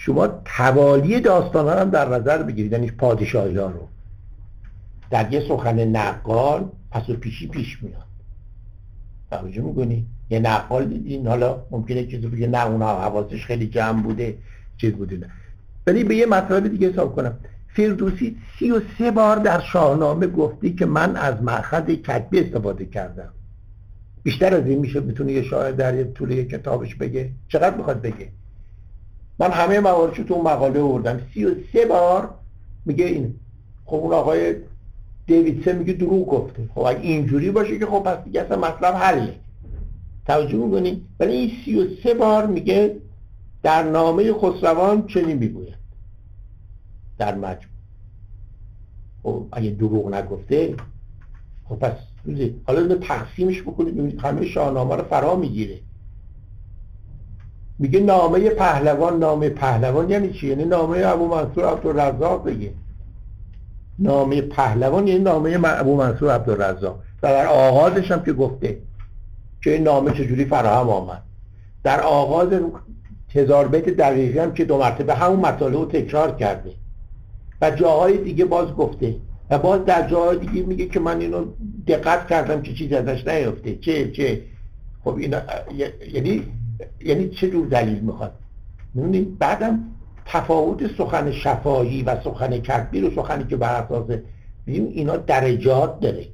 شما 0.00 0.28
توالی 0.44 1.20
داستان 1.20 1.78
هم 1.78 1.90
در 1.90 2.08
نظر 2.08 2.42
بگیرید 2.42 2.72
یعنی 2.72 2.90
پادشاهی 2.90 3.56
ها 3.56 3.66
رو. 3.66 3.88
در 5.10 5.32
یه 5.32 5.48
سخن 5.48 5.84
نقال 5.84 6.68
پس 6.90 7.10
و 7.10 7.14
پیشی 7.16 7.48
پیش 7.48 7.82
میاد. 7.82 8.08
توجه 9.30 9.62
می‌کنی؟ 9.62 10.06
یه 10.30 10.38
نقال 10.38 10.84
دیدین 10.84 11.26
حالا 11.26 11.62
ممکنه 11.70 12.06
چیزی 12.06 12.26
بگه 12.26 12.46
نه 12.46 12.66
اونها 12.66 13.00
حواسش 13.00 13.46
خیلی 13.46 13.66
جمع 13.66 14.02
بوده 14.02 14.38
چیز 14.76 14.92
بوده 14.92 15.16
نه. 15.16 15.30
ولی 15.86 16.04
به 16.04 16.16
یه 16.16 16.26
مطلب 16.26 16.68
دیگه 16.68 16.92
حساب 16.92 17.16
کنم. 17.16 17.38
فردوسی 17.68 18.36
سی 18.58 18.70
و 18.70 18.80
سه 18.98 19.10
بار 19.10 19.36
در 19.36 19.60
شاهنامه 19.60 20.26
گفتی 20.26 20.74
که 20.74 20.86
من 20.86 21.16
از 21.16 21.42
مأخذ 21.42 21.84
کتبی 21.84 22.40
استفاده 22.40 22.84
کردم. 22.84 23.32
بیشتر 24.22 24.54
از 24.54 24.66
این 24.66 24.78
میشه 24.78 25.00
بتونه 25.00 25.32
یه 25.32 25.42
شاعر 25.42 25.72
در 25.72 25.94
یه 25.94 26.04
طول 26.04 26.44
کتابش 26.44 26.94
بگه. 26.94 27.30
چقدر 27.48 27.76
می‌خواد 27.76 28.02
بگه؟ 28.02 28.28
من 29.38 29.50
همه 29.50 29.80
مواردشو 29.80 30.24
تو 30.24 30.42
مقاله 30.42 30.80
آوردم. 30.80 31.20
سی 31.34 31.44
و 31.44 31.54
سه 31.72 31.86
بار 31.86 32.34
میگه 32.84 33.04
این. 33.04 33.34
خب 33.84 33.96
اون 33.96 34.12
آقای 34.12 34.54
دیویدسن 35.26 35.78
میگه 35.78 35.92
دروغ 35.92 36.28
گفته. 36.28 36.68
خب 36.74 36.80
اگه 36.80 37.00
اینجوری 37.00 37.50
باشه 37.50 37.78
که 37.78 37.86
خب 37.86 37.98
پس 37.98 38.24
دیگه 38.24 38.40
اصلا 38.40 38.58
مطلب 38.58 38.94
حله. 38.94 39.34
توجه 40.26 40.56
می‌کنی؟ 40.56 41.02
ولی 41.20 41.32
این 41.32 41.50
سی 41.64 41.78
و 41.78 41.86
سه 42.02 42.14
بار 42.14 42.46
میگه 42.46 42.96
در 43.62 43.82
نامه 43.82 44.32
خسروان 44.32 45.06
چنین 45.06 45.38
می‌گوید. 45.38 45.78
در 47.18 47.34
مجموع. 47.34 47.74
خب 49.22 49.46
اگه 49.52 49.70
دروغ 49.70 50.14
نگفته 50.14 50.74
خب 51.68 51.76
پس 51.76 51.92
حالا 52.66 52.94
تقسیمش 52.94 53.62
بکنید 53.62 54.20
همه 54.20 54.46
شاهنامه 54.46 54.96
رو 54.96 55.02
فرا 55.02 55.36
می‌گیره. 55.36 55.78
میگه 57.78 58.00
نامه 58.00 58.50
پهلوان 58.50 59.18
نامه 59.18 59.48
پهلوان 59.48 60.10
یعنی 60.10 60.32
چی؟ 60.32 60.46
یعنی 60.46 60.64
نامه 60.64 61.06
ابو 61.06 61.28
منصور 61.28 61.64
عبدالرزاق 61.64 62.44
بگه. 62.44 62.72
نامه 63.98 64.40
پهلوان 64.40 65.06
یعنی 65.06 65.20
نامه 65.20 65.58
ابو 65.64 65.96
منصور 65.96 66.34
عبدالرزاق. 66.34 66.98
و 67.22 67.28
در 67.28 67.46
آغازش 67.46 68.10
هم 68.10 68.24
که 68.24 68.32
گفته 68.32 68.78
که 69.64 69.72
این 69.72 69.82
نامه 69.82 70.10
چجوری 70.10 70.44
فراهم 70.44 70.88
آمد. 70.88 71.22
در 71.84 72.00
آغاز 72.00 72.48
هزار 73.34 73.68
بیت 73.68 73.88
دقیقی 73.88 74.38
هم 74.38 74.54
که 74.54 74.64
دو 74.64 74.78
مرتبه 74.78 75.14
همون 75.14 75.40
مطالعه 75.40 75.78
رو 75.78 75.86
تکرار 75.86 76.36
کرده 76.36 76.70
و 77.60 77.70
جاهای 77.70 78.18
دیگه 78.18 78.44
باز 78.44 78.68
گفته. 78.68 79.14
و 79.50 79.58
باز 79.58 79.84
در 79.84 80.08
جاهای 80.08 80.38
دیگه 80.38 80.66
میگه 80.66 80.86
که 80.86 81.00
من 81.00 81.20
اینو 81.20 81.44
دقت 81.86 82.26
کردم 82.26 82.62
که 82.62 82.74
چیزی 82.74 82.94
ازش 82.94 83.26
نیفته. 83.26 83.76
چه 83.76 84.10
چه؟ 84.10 84.42
خب 85.04 85.16
اینا 85.16 85.40
یعنی 86.14 86.42
یعنی 87.04 87.28
چه 87.28 87.50
جور 87.50 87.66
دلیل 87.66 87.98
می‌خواد؟ 87.98 88.32
می‌دونید 88.94 89.38
بعدم 89.38 89.84
تفاوت 90.26 90.96
سخن 90.98 91.32
شفایی 91.32 92.02
و 92.02 92.20
سخن 92.24 92.58
کتبی 92.58 93.00
و 93.00 93.10
سخنی 93.14 93.44
که 93.44 93.56
بر 93.56 93.82
اساس 93.82 94.18
اینا 94.66 95.16
درجات 95.16 96.00
داره. 96.00 96.26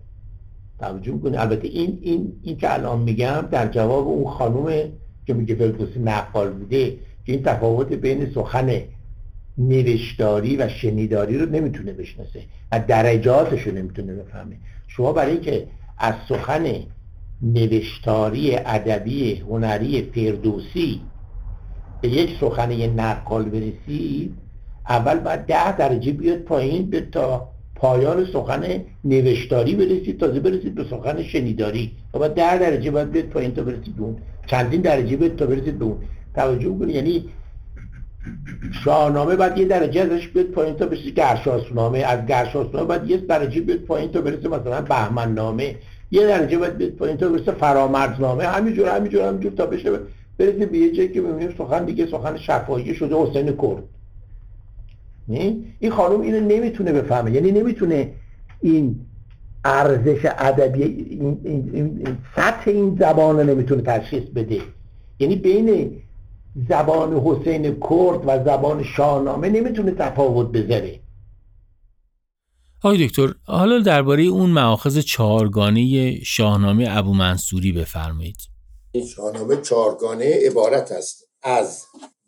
توجه 0.79 1.13
می‌کنه 1.13 1.41
البته 1.41 1.69
این 1.69 1.99
این 2.03 2.33
این 2.43 2.57
که 2.57 2.75
الان 2.75 2.99
میگم 2.99 3.49
در 3.51 3.69
جواب 3.69 4.09
اون 4.09 4.31
خانومه 4.31 4.93
که 5.27 5.35
میگه 5.35 5.55
فردوسی 5.55 6.01
نقال 6.01 6.51
بوده 6.51 6.91
که 7.27 7.33
این 7.33 7.43
تفاوت 7.43 7.93
بین 7.93 8.31
سخن 8.35 8.81
نوشتاری 9.59 10.57
و 10.57 10.69
شنیداری 10.69 11.39
رو 11.39 11.51
نمی‌تونه 11.51 11.93
بشناسه 11.93 12.41
و 12.73 12.81
درجاتش 12.89 13.63
رو 13.63 13.75
نمی‌تونه 13.75 14.15
بفهمه. 14.15 14.57
شما 14.87 15.13
برای 15.13 15.33
اینکه 15.33 15.67
از 15.99 16.15
سخن 16.29 16.65
نوشتاری 17.43 18.57
ادبی 18.57 19.35
هنری 19.35 20.03
فردوسی 20.15 21.01
به 22.01 22.09
یک 22.09 22.31
سخنه 22.41 22.87
نقال 22.87 23.45
برسید 23.45 24.35
اول 24.89 25.19
باید 25.19 25.41
ده 25.41 25.77
درجه 25.77 26.13
بیاد 26.13 26.39
پایین 26.39 26.91
به 26.91 27.01
تا 27.01 27.49
پایان 27.75 28.25
سخن 28.33 28.85
نوشتاری 29.05 29.75
برسید 29.75 30.21
تازه 30.21 30.41
برسید 30.41 30.75
به 30.75 30.85
سخن 30.85 31.23
شنیداری. 31.23 31.93
و 32.15 32.19
بعد 32.19 32.35
ده 32.35 32.59
درجه 32.59 32.91
باید 32.91 33.11
بیاد 33.11 33.25
پایین 33.25 33.55
تا 33.55 33.63
برسید 33.63 33.95
چندین 34.47 34.81
درجه 34.81 35.17
بیاد 35.17 35.37
تا 35.37 35.47
برسید 35.47 35.83
توجه 36.35 36.79
کنید 36.79 36.97
یعنی 36.97 37.25
شاهنامه 38.85 39.37
باید 39.37 39.59
یه 39.59 39.65
درجه 39.65 40.01
ازش 40.01 40.29
بیاد 40.29 40.47
پایین 40.47 40.75
تا 40.75 40.87
بشه 40.87 41.11
گرشاسنامه 41.11 41.99
از 41.99 42.27
گرشاسنامه 42.27 42.87
باید 42.87 43.11
یه 43.11 43.17
درجه 43.17 43.61
بیاد 43.61 43.79
پایین 43.79 44.11
تا 44.11 44.21
برسه 44.21 44.49
مثلا 44.49 44.83
بهمن 44.83 45.35
نامه 45.35 45.77
یه 46.11 46.27
درجه 46.27 46.59
باید 46.59 46.77
بیاد 46.77 46.91
پایین 46.91 47.17
تا 47.17 47.29
برسه 47.29 47.53
فرامرزنامه 47.53 48.45
همینجور 48.45 48.89
همینجور 48.89 49.29
همینجور 49.29 49.53
تا 49.53 49.67
بشه 49.67 49.91
برسه 50.39 50.67
به 50.67 50.79
یه 50.79 50.93
جایی 50.93 51.09
که 51.09 51.23
ببینیم 51.23 51.55
سخن 51.59 51.85
دیگه 51.85 52.07
سخن 52.07 52.37
شفاهی 52.37 52.95
شده 52.95 53.15
حسین 53.17 53.47
کرد. 53.47 53.83
این 55.79 55.91
خانم 55.91 56.21
اینو 56.21 56.41
نمی‌تونه 56.41 56.93
بفهمه. 56.93 57.31
یعنی 57.31 57.53
نمی‌تونه 57.53 58.11
این 58.61 59.01
ارزش 59.65 60.27
ادبی 60.39 60.83
این, 60.83 61.41
این, 61.45 61.71
این 61.73 62.17
سطح 62.37 62.71
این 62.71 62.97
زبان 63.01 63.37
رو 63.37 63.43
نمی‌تونه 63.43 63.83
تشخیص 63.83 64.23
بده. 64.23 64.59
یعنی 65.19 65.37
بین 65.37 65.97
زبان 66.69 67.21
حسین 67.21 67.63
کرد 67.63 68.21
و 68.27 68.45
زبان 68.45 68.83
شاهنامه 68.83 69.49
نمی‌تونه 69.49 69.91
تفاوت 69.91 70.53
بذاره. 70.53 71.04
آقای 72.85 73.07
دکتر 73.07 73.35
حالا 73.45 73.79
درباره 73.79 74.23
اون 74.23 74.51
معاخذ 74.51 74.99
چهارگانه 74.99 76.15
شاهنامه 76.25 76.87
ابو 76.91 77.15
منصوری 77.15 77.73
بفرمایید. 77.73 78.37
شاهنامه 79.17 79.57
چهارگانه 79.57 80.39
عبارت 80.47 80.93
است 80.93 81.29
از 81.43 81.85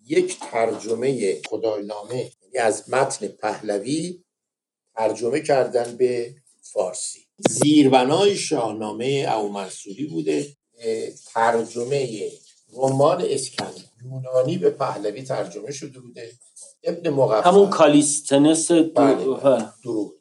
یک 0.06 0.36
ترجمه 0.40 1.42
خداینامه 1.48 2.14
یعنی 2.14 2.58
از 2.66 2.90
متن 2.90 3.26
پهلوی 3.26 4.24
ترجمه 4.96 5.40
کردن 5.40 5.96
به 5.96 6.34
فارسی. 6.72 7.20
زیربنای 7.48 8.36
شاهنامه 8.36 9.26
ابو 9.28 9.48
منصوری 9.48 10.06
بوده. 10.06 10.46
ترجمه 11.34 12.30
رمان 12.76 13.24
اسکندر 13.28 13.84
یونانی 14.04 14.58
به 14.58 14.70
پهلوی 14.70 15.22
ترجمه 15.22 15.72
شده 15.72 16.00
بوده. 16.00 16.30
ابن 16.84 17.10
مقفع 17.10 17.48
همون 17.48 17.70
کالیستنس 17.70 18.72
بله 18.72 19.24
درود 19.84 20.15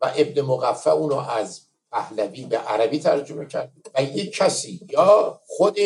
و 0.00 0.12
ابن 0.16 0.42
مقفع 0.42 0.90
اونو 0.90 1.16
از 1.16 1.60
پهلوی 1.92 2.44
به 2.44 2.58
عربی 2.58 2.98
ترجمه 2.98 3.46
کرد. 3.46 3.72
و 3.94 4.02
یک 4.02 4.36
کسی 4.36 4.80
یا 4.90 5.40
خود 5.46 5.78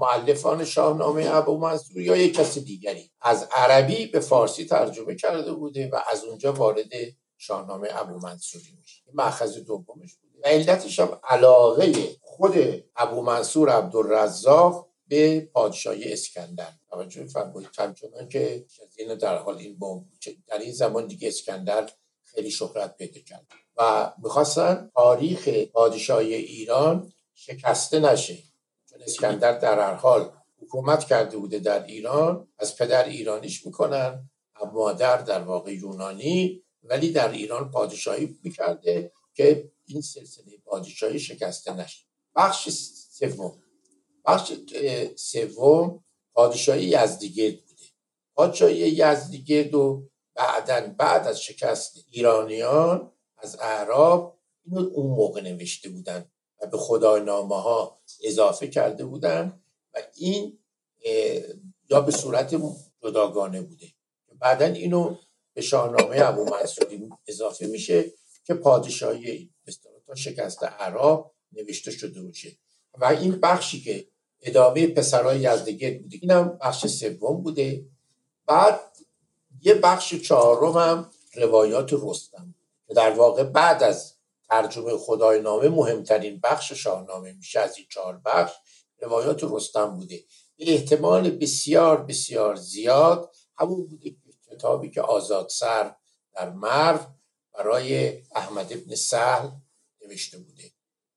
معلفان 0.00 0.64
شاهنامه 0.64 1.34
ابو 1.34 1.58
منصور 1.58 2.00
یا 2.00 2.16
یک 2.16 2.34
کسی 2.34 2.60
دیگری 2.60 3.10
از 3.22 3.48
عربی 3.52 4.06
به 4.06 4.20
فارسی 4.20 4.64
ترجمه 4.64 5.14
کرده 5.14 5.52
بوده 5.52 5.90
و 5.92 6.00
از 6.12 6.24
اونجا 6.24 6.52
وارد 6.52 6.90
شاهنامه 7.38 7.88
ابو 7.92 8.18
منصوری 8.18 8.76
میشه. 8.80 9.02
مأخذ 9.14 9.58
دومش 9.58 10.14
بوده. 10.14 10.38
و 10.44 10.46
علتش 10.46 11.00
هم 11.00 11.18
علاقه 11.24 11.92
خود 12.22 12.84
ابو 12.96 13.22
منصور 13.22 13.70
عبدالرزاق 13.70 14.88
به 15.14 15.40
پادشاهی 15.40 16.12
اسکندر. 16.12 16.72
توجه 16.90 17.26
فرمایید. 17.26 17.70
همچنان 17.78 18.28
که 18.28 18.66
اینو 18.96 19.16
در 19.16 19.36
حال 19.36 19.56
این 19.58 19.78
بوم 19.78 20.08
در 20.46 20.58
این 20.58 20.72
زمان 20.72 21.06
دیگه 21.06 21.28
اسکندر 21.28 21.90
خیلی 22.22 22.50
شهرت 22.50 22.96
پیدا 22.96 23.20
کرد. 23.20 23.46
و 23.76 24.12
می‌خواستن 24.22 24.90
تاریخ 24.94 25.48
پادشاهی 25.48 26.34
ایران 26.34 27.12
شکسته 27.34 28.00
نشه. 28.00 28.38
چون 28.90 29.02
اسکندر 29.02 29.58
در 29.58 29.78
هر 29.78 29.94
حال 29.94 30.32
حکومت 30.62 31.04
کرده 31.04 31.36
بوده 31.36 31.58
در 31.58 31.86
ایران. 31.86 32.48
از 32.58 32.76
پدر 32.76 33.04
ایرانیش 33.04 33.66
می‌کنن. 33.66 34.30
مادر 34.72 35.16
در 35.16 35.40
واقع 35.40 35.74
یونانی. 35.74 36.62
ولی 36.82 37.12
در 37.12 37.32
ایران 37.32 37.70
پادشاهی 37.70 38.38
می‌کرده 38.42 39.12
که 39.34 39.70
این 39.86 40.00
سلسله 40.00 40.58
پادشاهی 40.64 41.18
شکسته 41.18 41.76
نشه. 41.76 42.04
بخش 42.36 42.68
سوم. 42.68 43.63
بخش 44.26 44.52
سوم 45.16 46.04
پادشاهی 46.32 46.84
یزدیگرد 46.84 47.54
بوده. 47.54 47.82
پادشاهی 48.34 48.76
یزدیگرد 48.76 49.74
و 49.74 50.08
بعدا 50.34 50.94
بعد 50.98 51.26
از 51.26 51.40
شکست 51.40 52.06
ایرانیان 52.10 53.12
از 53.38 53.56
اعراب 53.60 54.40
اینو 54.64 54.90
اون 54.94 55.06
موقع 55.06 55.40
نوشته 55.40 55.88
بودن 55.88 56.30
و 56.62 56.66
به 56.66 56.78
خدای 56.78 57.22
نامه 57.22 57.62
ها 57.62 58.00
اضافه 58.22 58.68
کرده 58.68 59.04
بودن 59.04 59.62
و 59.94 59.98
این 60.14 60.58
یا 61.90 62.00
به 62.00 62.12
صورت 62.12 62.56
جداگانه 63.02 63.62
بوده. 63.62 63.86
بعدا 64.40 64.66
اینو 64.66 65.16
به 65.54 65.60
شاهنامه 65.60 66.16
ابو 66.20 66.44
منصوری 66.44 67.10
اضافه 67.26 67.66
میشه 67.66 68.12
که 68.44 68.54
پادشاهی 68.54 69.54
تا 70.06 70.14
شکست 70.14 70.64
عرب 70.64 71.30
نوشته 71.52 71.90
شده 71.90 72.22
باشه. 72.22 72.58
و 72.98 73.04
این 73.04 73.40
بخشی 73.40 73.80
که 73.80 74.08
ادامه 74.44 74.86
پسرای 74.86 75.40
یزدگرد 75.40 76.02
بوده. 76.02 76.18
اینم 76.22 76.58
بخش 76.60 76.86
سوم 76.86 77.42
بوده. 77.42 77.86
بعد 78.46 78.80
یه 79.62 79.74
بخش 79.74 80.14
چهارم 80.14 80.76
هم 80.76 81.10
روایات 81.34 81.90
رستم. 81.92 82.54
در 82.96 83.10
واقع 83.10 83.44
بعد 83.44 83.82
از 83.82 84.14
ترجمه 84.48 84.96
خدای 84.96 85.40
نامه 85.40 85.68
مهمترین 85.68 86.40
بخش 86.42 86.72
شاهنامه 86.72 87.32
میشه 87.32 87.60
از 87.60 87.76
این 87.78 87.86
چهار 87.90 88.20
بخش. 88.24 88.52
روایات 88.98 89.44
رستم 89.44 89.96
بوده. 89.96 90.24
به 90.56 90.74
احتمال 90.74 91.30
بسیار 91.30 92.02
بسیار 92.04 92.54
زیاد 92.54 93.34
همون 93.56 93.86
بوده 93.86 94.16
کتابی 94.50 94.90
که 94.90 95.00
آزاد 95.00 95.48
سر 95.48 95.94
در 96.34 96.50
مرو 96.50 96.98
برای 97.54 98.22
احمد 98.34 98.72
ابن 98.72 98.94
سهل 98.94 99.48
نوشته 100.02 100.38
بوده. 100.38 100.72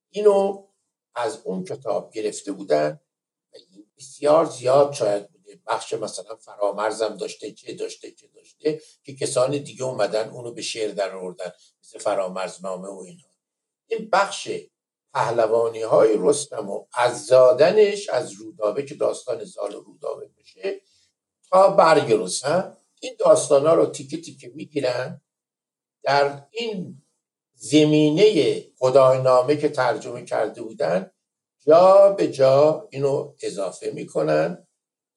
اینو 0.09 0.67
از 1.15 1.41
اون 1.43 1.63
کتاب 1.63 2.11
گرفته 2.11 2.51
بودن. 2.51 2.99
بسیار 3.97 4.45
زیاد 4.45 4.93
شاید 4.93 5.31
بوده. 5.31 5.59
بخش 5.67 5.93
مثلا 5.93 6.35
فرامرزم 6.35 7.17
داشته 7.17 7.51
چه 7.51 7.73
داشته 7.73 8.11
چه 8.11 8.27
داشته 8.35 8.81
که 9.03 9.15
کسان 9.15 9.51
دیگه 9.51 9.83
اومدن 9.83 10.29
اونو 10.29 10.51
به 10.51 10.61
شعر 10.61 10.91
در 10.91 11.15
آوردن 11.15 11.51
مثل 11.83 11.99
فرامرزنامه 11.99 12.87
و 12.87 12.99
اینا. 12.99 13.23
این 13.87 14.09
بخش 14.09 14.49
پهلوانی 15.13 15.81
های 15.81 16.15
رستم 16.19 16.69
و 16.69 16.85
از 16.93 17.25
زادنش 17.25 18.09
از 18.09 18.31
رودابه 18.31 18.85
که 18.85 18.95
داستان 18.95 19.43
زال 19.43 19.73
رودابه 19.73 20.29
بشه 20.39 20.81
تا 21.49 21.69
برگ 21.69 22.13
رستم 22.13 22.77
این 22.99 23.15
داستان 23.19 23.67
ها 23.67 23.73
رو 23.73 23.85
تیکه 23.85 24.21
تیکه 24.21 24.51
می‌گیرن 24.55 25.21
در 26.03 26.47
این 26.51 27.03
زمینه 27.53 28.61
خداینامه 28.77 29.57
که 29.57 29.69
ترجمه 29.69 30.25
کرده 30.25 30.61
بودن 30.61 31.11
جا 31.67 32.15
به 32.17 32.31
جا 32.31 32.87
اینو 32.91 33.33
اضافه 33.41 33.91
می‌کنن 33.93 34.67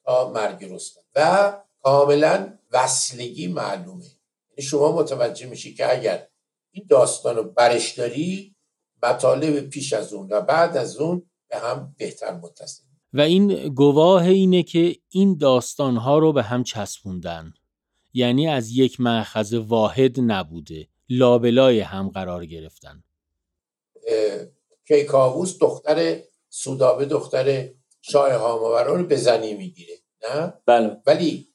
تا 0.05 0.31
مرگ 0.31 0.65
رستم. 0.65 1.01
و 1.15 1.53
کاملا 1.81 2.57
وصلگی 2.71 3.47
معلومه. 3.47 4.05
یعنی 4.49 4.69
شما 4.69 4.91
متوجه 4.91 5.47
میشی 5.47 5.73
که 5.73 5.91
اگر 5.91 6.27
این 6.71 6.85
داستان 6.89 7.35
رو 7.35 7.43
برش 7.43 7.91
داری 7.91 8.55
مطالب 9.03 9.69
پیش 9.69 9.93
از 9.93 10.13
اون 10.13 10.27
و 10.31 10.41
بعد 10.41 10.77
از 10.77 10.97
اون 10.97 11.29
به 11.49 11.57
هم 11.57 11.95
بهتر 11.97 12.33
متصل. 12.33 12.83
و 13.13 13.21
این 13.21 13.73
گواه 13.73 14.23
اینه 14.23 14.63
که 14.63 14.95
این 15.09 15.37
داستانها 15.37 16.19
رو 16.19 16.33
به 16.33 16.43
هم 16.43 16.63
چسبوندن. 16.63 17.53
یعنی 18.13 18.47
از 18.47 18.71
یک 18.71 18.99
معخذ 18.99 19.53
واحد 19.53 20.19
نبوده. 20.19 20.87
لابلای 21.09 21.79
هم 21.79 22.09
قرار 22.09 22.45
گرفتن. 22.45 23.03
کیکاووس 24.87 25.57
دختر 25.59 26.21
سودابه 26.53 27.05
دختر 27.05 27.69
شاه 28.01 28.33
هاماوران 28.33 28.97
رو 28.99 29.05
به 29.05 29.15
زنی 29.15 29.53
می‌گیره 29.53 29.93
نه؟ 30.29 30.53
بله. 30.65 31.01
ولی 31.05 31.53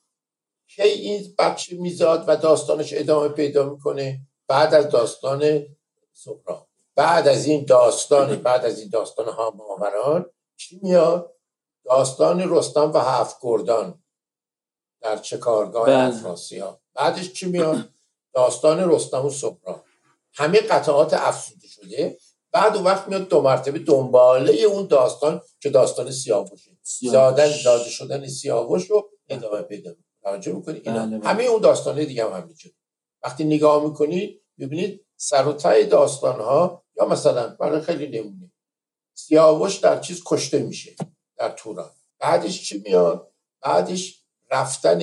کی 0.69 0.83
این 0.83 1.35
بخش 1.39 1.73
میزاد 1.73 2.25
و 2.29 2.37
داستانش 2.37 2.93
ادامه 2.93 3.29
پیدا 3.29 3.71
می‌کنه؟ 3.71 4.21
بعد 4.49 4.75
از 4.75 4.89
داستان 4.89 5.67
سهراب. 6.13 6.69
بعد 6.95 7.29
از 7.29 7.47
این 7.47 7.65
داستان 7.65 8.37
بعد 8.37 8.65
از 8.65 8.81
این 8.81 8.89
داستان 8.89 9.29
هاماوران 9.29 10.31
چی 10.57 10.81
میاد؟ 10.83 11.37
داستان 11.85 12.43
رستم 12.51 12.93
و 12.93 12.99
هفت 12.99 13.37
گردان 13.43 14.03
در 15.01 15.17
چه 15.17 15.39
کارگاه 15.39 15.87
بله. 15.87 16.17
افراسیاب 16.17 16.81
بعدش 16.95 17.33
چی 17.33 17.47
میاد؟ 17.47 17.89
داستان 18.35 18.91
رستم 18.91 19.27
و 19.27 19.31
سهراب. 19.31 19.85
همه 20.35 20.59
قطعات 20.59 21.15
افسوده 21.15 21.69
شده. 21.69 22.19
بعد 22.57 22.77
اون 22.77 22.85
وقت 22.85 23.09
میاد 23.09 23.29
دو 23.29 23.41
مرتبه 23.41 23.79
دنباله 23.79 24.53
اون 24.53 24.87
داستان 24.87 25.41
که 25.61 25.71
داستان 25.71 26.11
سیاوشه. 26.11 26.71
زادن 27.03 27.53
داده 27.65 27.91
شدن 27.91 28.29
سیاوش 28.29 28.91
رو 28.91 29.11
ادامه 29.29 29.63
پیدا 29.63 29.95
توجه 30.23 30.53
می‌کنید 30.53 30.89
اینا. 30.89 31.07
بله، 31.07 31.19
بله. 31.19 31.29
همه 31.29 31.45
اون 31.45 31.61
داستانه 31.61 32.05
دیگه 32.05 32.25
هم 32.25 32.43
همینجور 32.43 32.73
وقتی 33.25 33.45
نگاه 33.45 33.85
می‌کنید 33.85 34.43
ببینید 34.59 35.07
سر 35.17 35.49
و 35.49 35.53
ته 35.53 35.83
داستان 35.83 36.41
ها 36.41 36.85
یا 36.97 37.09
مثلا 37.09 37.57
برای 37.61 37.81
خیلی 37.81 38.19
نمونه. 38.19 38.53
سیاوش 39.15 39.77
در 39.77 40.01
چیز 40.01 40.23
کشته 40.27 40.59
میشه 40.59 40.97
در 41.39 41.49
توران. 41.49 41.91
بعدش 42.19 42.69
چی 42.69 42.83
میاد؟ 42.85 43.33
بعدش 43.63 44.25
رفتن 44.51 45.03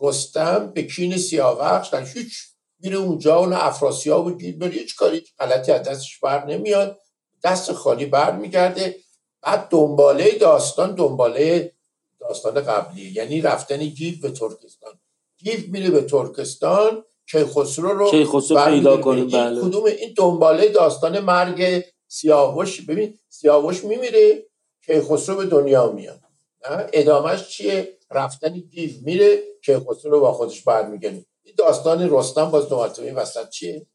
رستم 0.00 0.72
به 0.74 0.82
کین 0.82 1.16
سیاوش 1.16 1.88
در 1.88 2.04
هیچ 2.04 2.49
میره 2.82 2.96
اونجا 2.96 3.36
اون 3.36 3.52
افراسیاب 3.52 4.26
و 4.26 4.30
گیر 4.30 4.58
بره 4.58 4.70
هیچ 4.70 4.96
کاری 4.96 5.24
غلطی 5.38 5.72
از 5.72 5.82
دستش 5.82 6.18
بر 6.20 6.46
نمیاد. 6.46 6.98
دست 7.44 7.72
خالی 7.72 8.06
بر 8.06 8.36
میگرده. 8.36 8.96
بعد 9.42 9.68
دنباله 9.68 10.30
داستان 10.30 10.94
دنباله 10.94 11.72
داستان 12.20 12.60
قبلی. 12.60 13.02
یعنی 13.02 13.40
رفتن 13.40 13.78
گیو 13.78 14.14
به 14.22 14.30
ترکستان. 14.30 14.92
گیو 15.38 15.60
میره 15.68 15.90
به 15.90 16.02
ترکستان 16.02 17.04
کیخسرو 17.30 17.88
رو 17.88 18.10
کیخسرو. 18.10 18.64
پیدا 18.64 18.96
کنیم، 18.96 19.26
این 19.26 19.44
بله. 19.44 19.60
کدوم 19.60 19.84
این 19.84 20.14
دنباله 20.16 20.68
داستان 20.68 21.20
مرگ 21.20 21.84
سیاوش؟ 22.08 22.80
ببین 22.80 23.18
سیاوش 23.28 23.84
میمیره 23.84 24.46
کیخسرو 24.86 25.36
به 25.36 25.46
دنیا 25.46 25.92
میاد؟ 25.92 26.20
ادامهش 26.92 27.48
چیه؟ 27.48 27.98
رفتن 28.10 28.52
گیو 28.52 28.90
میره 29.02 29.42
کیخسرو 29.64 30.10
رو 30.10 30.20
با 30.20 30.32
خودش 30.32 30.62
برمیگردونه 30.62 31.24
این 31.42 31.54
داستان 31.58 32.08
رستم 32.10 32.50
باز 32.50 32.68
دو 32.68 32.76
مرتبه 32.76 33.06
این 33.06 33.14
وسط 33.14 33.48
چیه. 33.48 33.86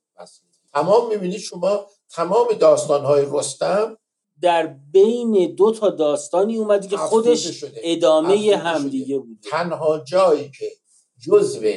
تمام 0.73 1.09
می‌بینید 1.09 1.39
شما 1.39 1.87
تمام 2.09 2.47
داستانهای 2.59 3.25
رستم 3.31 3.97
در 4.41 4.67
بین 4.67 5.55
دو 5.55 5.71
تا 5.71 5.89
داستانی 5.89 6.57
اومده 6.57 6.87
که 6.87 6.97
خودش 6.97 7.47
شده. 7.47 7.81
ادامه 7.83 8.55
همدیگه 8.55 9.15
شده. 9.15 9.19
بوده 9.19 9.49
تنها 9.49 9.99
جایی 9.99 10.51
که 10.59 10.71
جزو 11.19 11.67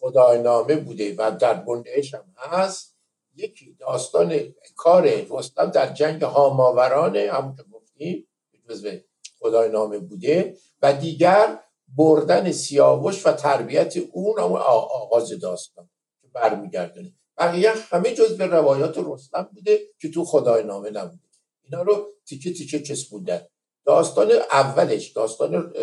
خداینامه 0.00 0.76
بوده 0.76 1.14
و 1.18 1.36
در 1.40 1.54
بندهش 1.54 2.14
هم 2.14 2.24
هست 2.36 2.96
یکی 3.36 3.76
داستان 3.80 4.54
کار 4.76 5.26
رستم 5.30 5.70
در 5.70 5.92
جنگ 5.92 6.22
هاماورانه 6.22 7.30
همون 7.32 7.56
که 7.56 7.62
گفتیم 7.72 8.28
جزو 8.68 8.90
خداینامه 9.40 9.98
بوده 9.98 10.56
و 10.82 10.92
دیگر 10.92 11.58
بردن 11.96 12.52
سیاوش 12.52 13.26
و 13.26 13.32
تربیت 13.32 13.94
اون 14.12 14.38
هم 14.38 14.52
آغاز 14.52 15.40
داستان 15.40 15.90
که 16.22 16.28
برمیگردونه. 16.32 17.12
بقیه 17.38 17.72
همه 17.90 18.14
جزو 18.14 18.42
روایات 18.42 18.98
رستم 18.98 19.50
بوده 19.54 19.80
که 19.98 20.10
تو 20.10 20.24
خداینامه 20.24 20.90
نبوده. 20.90 21.22
اینا 21.64 21.82
رو 21.82 22.06
تیکه 22.26 22.52
تیکه 22.52 22.82
چسبوندن 22.82 23.46
داستان 23.86 24.32
اولش 24.32 25.08
داستان 25.08 25.74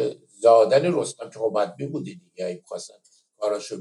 زادن 0.41 0.99
رستم 0.99 1.29
که 1.29 1.39
خب 1.39 1.87
بوده 1.91 2.11
دیگه 2.11 2.45
اگه 2.45 2.61
خواستن 2.65 2.93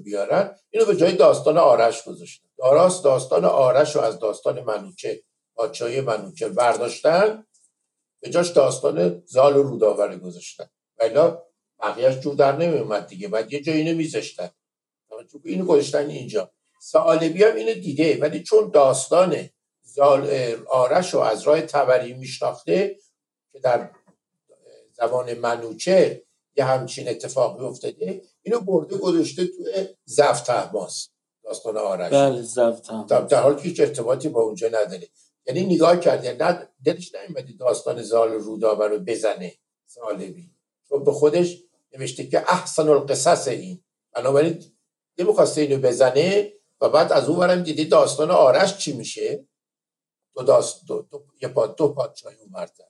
بیارن 0.05 0.57
اینو 0.71 0.87
به 0.87 0.97
جای 0.97 1.17
داستان 1.17 1.59
آرش 1.59 2.05
گذاشتن. 2.05 2.49
داراست 2.59 3.05
داستان 3.05 3.45
آرش 3.45 3.97
رو 3.97 4.03
از 4.03 4.19
داستان 4.19 4.61
منوچه 4.61 5.23
پادشاهی 5.55 6.01
منوچه 6.01 6.49
برداشتن 6.49 7.47
به 8.21 8.31
جاش 8.31 8.49
داستان 8.49 9.23
زال 9.27 9.57
و 9.57 9.63
روداوره 9.63 10.17
گذاشتن. 10.17 10.71
ولی 10.99 11.15
بقیهش 11.83 12.15
جور 12.15 12.35
در 12.35 12.57
نمیومد 12.57 13.07
دیگه 13.07 13.29
بعد 13.29 13.53
یه 13.53 13.61
جای 13.61 13.77
اینو 13.77 13.97
میذاشتن. 13.97 14.51
اینو 15.45 15.65
گذاشتن 15.65 16.11
اینجا. 16.11 16.51
سالبی 16.81 17.45
هم 17.45 17.55
اینو 17.57 17.75
دیده 17.75 18.19
ولی 18.21 18.43
چون 18.43 18.71
داستان 18.71 19.49
آرش 20.71 21.15
رو 21.15 21.21
از 21.21 21.43
راه 21.43 21.61
تبری 21.61 22.13
میشناخته 22.13 22.97
که 23.53 23.59
در 23.59 23.91
زمان 24.93 25.35
منوچه 25.35 26.23
یه 26.57 26.65
همچین 26.65 27.09
اتفاقی 27.09 27.65
افتاده 27.65 28.23
اینو 28.43 28.61
برده 28.61 28.97
گذاشته 28.97 29.47
توی 29.47 29.89
زفت 30.05 30.51
احماس 30.51 31.09
داستان 31.45 31.77
آرش. 31.77 32.13
بله 32.13 32.43
زفتم 32.43 33.07
در, 33.09 33.21
در 33.21 33.43
حالی 33.43 33.57
که 33.57 33.63
هیچ 33.63 33.81
ارتباطی 33.81 34.29
با 34.29 34.43
اونجا 34.43 34.69
نداره. 34.69 35.09
یعنی 35.47 35.75
نگاه 35.75 36.01
کرده 36.01 36.37
نه 36.41 36.69
دلش 36.85 37.15
نیومده 37.15 37.53
داستان 37.53 38.03
زال 38.03 38.33
رودابه 38.33 38.87
رو 38.89 38.99
بزنه 38.99 39.53
سالبی 39.87 40.51
چون 40.89 41.05
به 41.05 41.13
خودش 41.13 41.59
نوشته 41.95 42.27
که 42.27 42.53
احسن 42.53 42.89
القصص 42.89 43.49
این. 43.49 43.85
بنابراین 44.13 44.65
نمی‌خواسته 45.19 45.61
اینو 45.61 45.79
بزنه 45.79 46.53
و 46.81 46.89
بعد 46.89 47.13
از 47.13 47.29
اون 47.29 47.39
ورم 47.39 47.63
دیدی 47.63 47.85
داستان 47.85 48.31
آرش 48.31 48.79
چی 48.79 48.93
میشه؟ 48.93 49.47
دو 50.35 50.43
داست 50.43 50.87
دو, 50.87 51.03
دو, 51.11 51.25
یه 51.43 51.49
پا 51.49 51.67
دو 51.67 51.89
پادشاهی 51.89 52.37
اومدن 52.37 52.85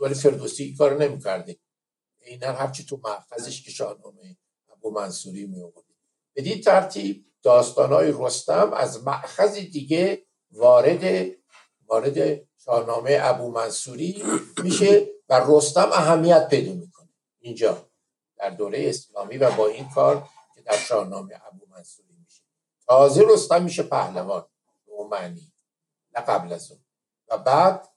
ولی 0.00 0.14
فردوسی 0.14 0.64
این 0.64 0.76
کارو 0.76 0.98
نمی‌کرده. 0.98 1.58
اینا 2.20 2.52
هرچی 2.52 2.84
تو 2.84 3.00
محفظش 3.04 3.62
که 3.62 3.70
شاهنامه 3.70 4.36
ابو 4.72 4.90
منصوری 4.90 5.46
می 5.46 5.62
آورده 5.62 5.94
بدین 6.36 6.60
ترتیب 6.60 7.26
داستانهای 7.42 8.14
رستم 8.18 8.72
از 8.72 9.04
مأخذ 9.04 9.54
دیگه 9.54 10.26
وارد 10.50 11.30
وارد 11.86 12.40
شاهنامه 12.64 13.18
ابو 13.20 13.50
منصوری 13.50 14.22
میشه 14.62 15.08
و 15.28 15.44
رستم 15.48 15.90
اهمیت 15.92 16.48
پیدا 16.48 16.72
می‌کنه. 16.72 17.08
اینجا. 17.40 17.89
در 18.40 18.50
دوره 18.50 18.88
اسلامی 18.88 19.38
و 19.38 19.50
با 19.50 19.66
این 19.66 19.88
کار 19.88 20.28
که 20.54 20.62
در 20.62 20.76
شاهنامه 20.76 21.34
ابو 21.46 21.66
منصوری 21.70 22.16
میشه. 22.24 22.42
تازه 22.86 23.24
رستم 23.28 23.62
میشه 23.62 23.82
پهلوان 23.82 24.46
به 24.86 24.92
اون 24.92 25.08
معنی 25.08 25.52
نه 26.16 26.22
قبل 26.22 26.52
از 26.52 26.70
اون. 26.70 26.80
و 27.28 27.38
بعد 27.38 27.88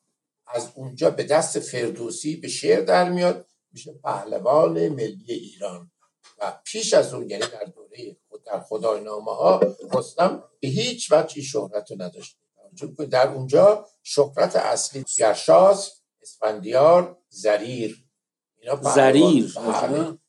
از 0.47 0.71
اونجا 0.75 1.09
به 1.09 1.23
دست 1.23 1.59
فردوسی 1.59 2.35
به 2.35 2.47
شعر 2.47 2.81
در 2.81 3.09
میاد 3.09 3.47
میشه 3.71 3.93
پهلوان 3.93 4.89
ملی 4.89 5.33
ایران. 5.33 5.91
و 6.37 6.59
پیش 6.63 6.93
از 6.93 7.13
اون 7.13 7.29
یعنی 7.29 7.45
در 7.47 7.65
دوره 7.65 8.17
خود 8.29 8.43
در 8.43 8.59
خداینامه 8.59 9.31
ها 9.31 9.61
رستم 9.93 10.43
به 10.59 10.67
هیچ 10.67 11.11
وجه 11.11 11.41
شهرت 11.41 11.91
رو 11.91 12.01
نداشته. 12.01 12.39
چون 12.79 12.93
در 12.93 13.27
اونجا 13.27 13.87
شهرت 14.03 14.55
اصلی 14.55 15.05
گرشاس 15.17 16.01
اسفندیار 16.21 17.17
زریر. 17.29 18.02
زریر. 18.81 19.53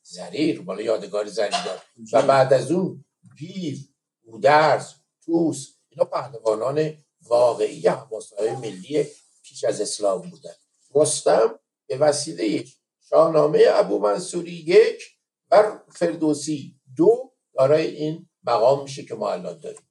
زریر 0.01 0.61
بالا 0.61 0.81
یادگار 0.81 1.27
زریدار. 1.27 1.81
و 2.13 2.21
بعد 2.21 2.53
از 2.53 2.71
اون 2.71 3.05
گیو 3.39 3.77
گودرز 4.25 4.93
توس 5.25 5.67
اینا 5.89 6.05
پهلوانان 6.05 6.93
واقعی 7.27 7.87
حماسه 7.87 8.57
ملی 8.59 9.05
پیش 9.43 9.63
از 9.63 9.81
اسلام 9.81 10.29
بودن. 10.29 10.53
رستم 10.95 11.59
به 11.87 11.97
وسیله 11.97 12.65
شاهنامه 13.09 13.63
ابو 13.67 13.99
منصوری 13.99 14.51
یک 14.51 15.03
و 15.51 15.79
فردوسی 15.91 16.75
دو 16.97 17.31
دارای 17.53 17.87
این 17.87 18.29
مقام 18.43 18.83
میشه 18.83 19.05
که 19.05 19.15
ما 19.15 19.31
الان 19.31 19.59
داریم. 19.59 19.81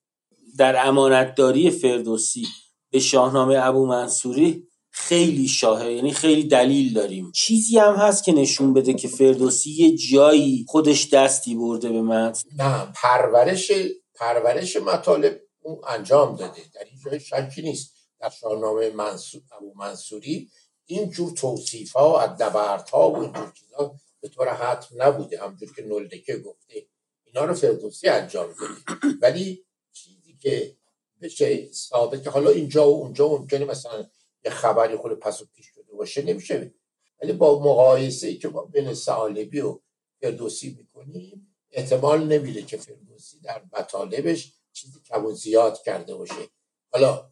در 0.59 0.87
امانتداری 0.87 1.71
فردوسی 1.71 2.47
به 2.91 2.99
شاهنامه 2.99 3.59
ابو 3.63 3.87
منصوری 3.87 4.69
خیلی 4.97 5.49
شاهه 5.49 5.93
یعنی 5.93 6.13
خیلی 6.13 6.45
دلیل 6.45 6.93
داریم. 6.93 7.33
چیزی 7.33 7.79
هم 7.79 7.95
هست 7.95 8.25
که 8.25 8.33
نشون 8.33 8.73
بده 8.75 8.95
که 8.95 9.09
فردوسی 9.09 9.71
یه 9.71 9.97
جایی 9.97 10.65
خودش 10.69 11.09
دستی 11.09 11.55
برده 11.55 11.89
به 11.89 12.03
متن. 12.03 12.49
نه 12.59 12.93
پرورش 13.03 13.73
پرورش 14.15 14.77
مطالب 14.77 15.41
اون 15.63 15.81
انجام 15.89 16.37
داده. 16.37 16.61
در 16.75 16.85
این 16.85 17.01
جای 17.05 17.21
شکی 17.21 17.63
نیست. 17.63 17.95
در 18.21 18.31
شاهنامه 18.31 18.91
منصور 18.91 19.43
ابو 19.53 19.73
منصوری 19.77 20.51
اینجور 20.87 21.31
توصیف 21.31 21.93
ها 21.93 22.21
ادبرت 22.21 22.91
ها 22.91 23.11
و 23.11 23.17
اینجور 23.17 23.53
چیزا 23.55 23.95
به 24.21 24.29
طور 24.29 24.49
حتم 24.49 25.03
نبوده. 25.03 25.43
همجور 25.43 25.75
که 25.77 25.83
نلدکه 25.83 26.37
گفته. 26.37 26.87
اینا 27.25 27.45
رو 27.45 27.55
فردوسی 27.55 28.09
انجام 28.09 28.47
داده. 28.47 29.15
ولی 29.23 29.65
چیزی 29.93 30.37
که 30.41 30.77
بشه 31.23 31.73
ثابت 31.73 32.25
که 32.25 32.31
حالا 32.31 32.51
اینجا 32.51 32.91
و 32.91 33.03
اونجا 33.03 33.29
و 33.29 33.39
ممکنه 33.39 33.65
مثلا 33.65 34.05
یه 34.45 34.51
خبری 34.51 34.97
خود 34.97 35.13
پس 35.13 35.43
و 35.43 35.47
پیش 35.55 35.67
شده 35.67 35.93
باشه 35.93 36.23
نمیشه 36.23 36.75
ولی 37.23 37.33
با 37.33 37.59
مقایسه 37.59 38.27
ای 38.27 38.37
که 38.37 38.49
ما 38.49 38.65
بین 38.65 38.95
سعالبی 38.95 39.61
و 39.61 39.81
فردوسی 40.21 40.77
می‌کنیم 40.79 41.57
احتمال 41.73 42.27
نمیده 42.27 42.63
که 42.63 42.77
فردوسی 42.77 43.41
در 43.41 43.63
مطالبش 43.73 44.53
چیزی 44.73 45.01
کم 45.09 45.27
و 45.27 45.33
زیاد 45.33 45.83
کرده 45.83 46.15
باشه. 46.15 46.49
حالا 46.93 47.31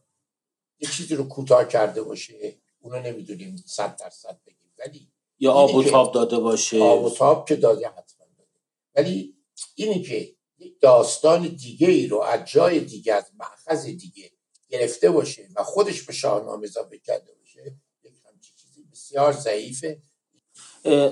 یه 0.80 0.88
چیزی 0.88 1.14
رو 1.14 1.24
کوتاه 1.24 1.68
کرده 1.68 2.02
باشه 2.02 2.56
اونو 2.80 3.02
نمی‌دونیم 3.02 3.64
صد 3.66 3.96
درصد 3.96 4.40
بگیم. 4.46 4.72
ولی 4.78 5.08
یا 5.38 5.52
آب 5.52 5.74
و 5.74 5.84
تاب 5.84 6.14
داده 6.14 6.38
باشه. 6.38 6.82
آب 6.82 7.04
و 7.04 7.10
تاب 7.10 7.48
که 7.48 7.56
داده 7.56 7.88
حتما 7.88 8.26
داده. 8.38 8.60
ولی 8.94 9.36
اینی 9.74 10.02
که 10.02 10.34
یک 10.58 10.80
داستان 10.80 11.48
دیگه 11.48 11.88
ای 11.88 12.06
رو 12.06 12.20
از 12.20 12.44
جای 12.44 12.80
دیگه 12.80 13.14
از 13.14 13.30
مأخذ 13.34 13.84
دیگه 13.84 14.30
گرفته 14.72 15.10
باشه 15.10 15.48
و 15.56 15.62
خودش 15.62 16.02
به 16.02 16.12
شاهنامه 16.12 16.64
اضافه 16.64 16.98
کرده 16.98 17.32
باشه 17.40 17.76
یک 18.04 18.12
همچین 18.28 18.52
چیزی 18.56 18.84
بسیار 18.92 19.32
ضعیفه. 19.32 19.98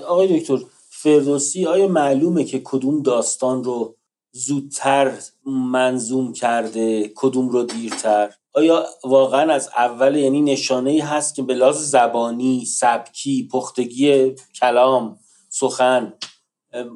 آقای 0.07 0.39
دکتر 0.39 0.57
فردوسی 0.89 1.65
آیا 1.65 1.87
معلومه 1.87 2.43
که 2.43 2.61
کدوم 2.63 3.01
داستان 3.01 3.63
رو 3.63 3.95
زودتر 4.31 5.19
منظوم 5.45 6.33
کرده 6.33 7.11
کدوم 7.15 7.49
رو 7.49 7.63
دیرتر؟ 7.63 8.33
آیا 8.53 8.85
واقعا 9.03 9.53
از 9.53 9.69
اول 9.77 10.15
یعنی 10.15 10.41
نشانه 10.41 10.89
ای 10.89 10.99
هست 10.99 11.35
که 11.35 11.43
به 11.43 11.53
لحاظ 11.53 11.77
زبانی 11.77 12.65
سبکی 12.65 13.47
پختگی 13.51 14.35
کلام 14.61 15.19
سخن 15.49 16.13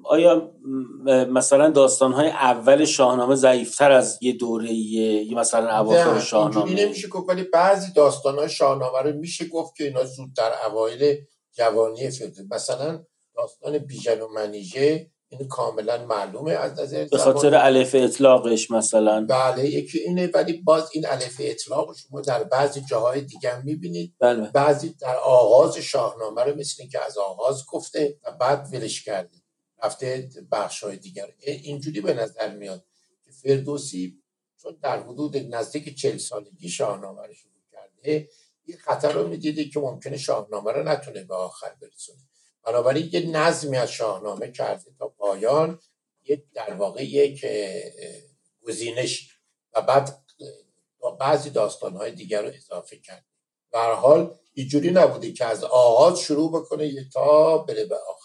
آیا 0.04 0.52
مثلا 1.30 1.70
داستانهای 1.70 2.28
اول 2.28 2.86
شاهنامه 2.86 3.36
ضعیفتر 3.36 3.92
از 3.92 4.18
یه 4.22 4.34
دوره 4.34 4.74
یه 4.74 5.36
مثلا 5.36 5.80
اواخر 5.80 5.98
نه، 5.98 6.06
اینجوری 6.06 6.26
شاهنامه. 6.26 6.86
نمیشه 6.86 7.08
گفت 7.08 7.30
ولی 7.30 7.44
بعضی 7.44 7.94
داستان 7.94 8.36
های 8.36 8.50
شاهنامه 8.50 9.02
رو 9.02 9.14
میشه 9.14 9.48
گفت 9.48 9.76
که 9.76 9.84
اینا 9.84 10.04
زودتر 10.04 10.52
اوایل 10.68 11.18
جوانی 11.58 12.10
فردوسی 12.10 12.44
مثلا 12.52 13.04
داستان 13.36 13.78
بیژن 13.78 14.22
و 14.22 14.28
منیژه 14.28 15.12
این 15.30 15.48
کاملا 15.48 16.06
معلومه 16.06 16.52
از 16.52 16.80
نظر 16.80 17.08
به 17.12 17.18
خاطر 17.18 17.56
الف 17.56 17.96
اطلاقش 17.96 18.72
مثلا. 18.72 19.26
بله 19.30 19.66
یکی 19.66 20.00
اینه 20.00 20.30
ولی 20.34 20.54
باز 20.54 20.90
این 20.94 21.06
الف 21.08 21.36
اطلاق 21.40 21.96
شما 21.96 22.22
در 22.22 22.44
بعضی 22.44 22.82
جاهای 22.90 23.22
دیگه 23.22 23.66
می‌بینید. 23.66 24.16
بله. 24.20 24.52
بعضی 24.54 24.96
در 25.02 25.16
آغاز 25.16 25.78
شاهنامه 25.78 26.44
رو 26.44 26.56
مثل 26.56 26.88
که 26.88 27.06
از 27.06 27.18
آغاز 27.18 27.66
گفته 27.66 28.18
و 28.24 28.32
بعد 28.32 28.68
ولش 28.74 29.04
کرده. 29.04 29.45
رفته 29.84 30.30
بخش 30.52 30.84
های 30.84 30.98
دیگر 30.98 31.34
اینجوری 31.40 32.02
به 32.02 32.14
نظر 32.14 32.56
میاد 32.56 32.86
که 33.26 33.32
فردوسی 33.32 34.22
چون 34.62 34.78
در 34.82 35.04
حدود 35.04 35.38
نزدیک 35.38 35.96
چل 35.96 36.18
سالگی 36.18 36.70
شاهنامه 36.70 37.28
رو 37.28 37.34
شروع 37.34 37.62
کرده 37.72 38.30
یه 38.66 38.78
خطر 38.78 39.12
رو 39.12 39.28
می‌دیده 39.28 39.66
که 39.66 39.80
ممکنه 39.80 40.18
شاهنامه 40.18 40.72
رو 40.72 40.84
نتونه 40.84 41.24
به 41.24 41.36
آخر 41.36 41.76
برسونه. 41.82 42.22
بنابراین 42.64 43.10
یه 43.14 43.30
نظمی 43.30 43.78
از 43.78 43.92
شاهنامه 43.92 44.52
کرده 44.52 44.92
تا 45.00 45.08
پایان 45.08 45.80
یک 46.24 46.44
در 46.54 46.74
واقع 46.74 47.04
یک 47.04 47.46
گزینش 48.62 49.30
و 49.74 49.82
بعد 49.82 50.26
بعضی 51.20 51.50
داستانهای 51.50 52.12
دیگر 52.12 52.42
رو 52.42 52.52
اضافه 52.56 53.00
کرد 53.00 53.26
به 53.72 53.80
حال 53.80 54.38
اینجوری 54.54 54.92
نبوده 54.92 55.32
که 55.32 55.46
از 55.46 55.64
آغاز 55.64 56.20
شروع 56.20 56.52
بکنه 56.52 56.88
یه 56.88 57.10
تا 57.14 57.58
بره 57.58 57.86
به 57.86 57.96
آخر. 57.96 58.25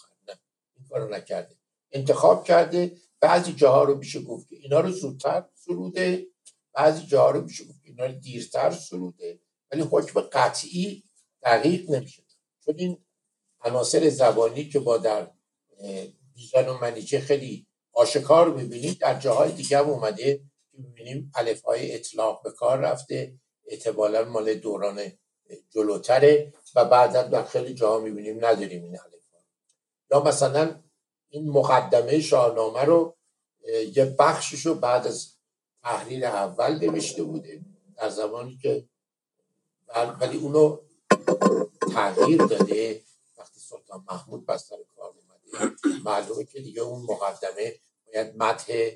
کارو 0.91 1.09
نکرده 1.09 1.55
انتخاب 1.91 2.43
کرده 2.43 2.91
بعضی 3.19 3.53
جاها 3.53 3.83
رو 3.83 3.97
میشه 3.97 4.21
گفت 4.21 4.49
که 4.49 4.55
اینا 4.55 4.79
رو 4.79 4.91
زودتر 4.91 5.45
سروده 5.55 6.27
بعضی 6.73 7.05
جاها 7.05 7.31
رو 7.31 7.41
میشه 7.41 7.63
گفت 7.63 7.79
اینا 7.83 8.05
رو 8.05 8.11
دیرتر 8.11 8.71
سروده. 8.71 9.39
ولی 9.71 9.81
حکم 9.91 10.21
قطعی 10.21 11.03
دقیق 11.43 11.91
نمیشه. 11.91 12.23
چون 12.65 12.75
این 12.77 12.97
عناصر 13.61 14.09
زبانی 14.09 14.69
که 14.69 14.79
با 14.79 14.97
در 14.97 15.31
بیژن 16.33 16.69
و 16.69 16.77
منیچه 16.77 17.19
خیلی 17.19 17.67
آشکار 17.93 18.53
می‌بینید 18.53 18.99
در 18.99 19.19
جاهای 19.19 19.51
دیگه 19.51 19.77
هم 19.77 19.89
اومده 19.89 20.37
که 20.71 20.77
می‌بینیم 20.77 21.31
علف 21.35 21.61
های 21.61 21.95
اطلاق 21.95 22.43
به 22.43 22.51
کار 22.51 22.77
رفته 22.77 23.35
اعتبالا 23.67 24.23
مال 24.23 24.53
دوران 24.53 25.01
جلوتره 25.69 26.53
و 26.75 26.85
بعدا 26.85 27.23
در 27.23 27.43
خیلی 27.43 27.73
جاها 27.73 27.99
می‌بینیم 27.99 28.45
نداریم 28.45 28.83
این 28.83 28.97
یا 30.11 30.19
مثلا 30.23 30.83
این 31.29 31.49
مقدمه 31.49 32.19
شاهنامه 32.19 32.81
رو 32.81 33.17
یه 33.95 34.15
بخشش 34.19 34.65
رو 34.65 34.75
بعد 34.75 35.07
از 35.07 35.33
تحریر 35.83 36.25
اول 36.25 36.79
نوشته 36.79 37.23
بوده 37.23 37.61
در 37.97 38.09
زمانی 38.09 38.57
که 38.57 38.89
ولی 40.19 40.37
اونو 40.37 40.77
تغییر 41.93 42.45
داده. 42.45 43.01
وقتی 43.37 43.59
سلطان 43.59 44.05
محمود 44.11 44.45
بس 44.45 44.67
سر 44.67 44.77
کار 44.95 45.13
اومده 45.13 45.75
معلومه 46.03 46.45
که 46.45 46.59
دیگه 46.59 46.81
اون 46.81 47.01
مقدمه 47.01 47.75
باید 48.05 48.35
متح 48.37 48.91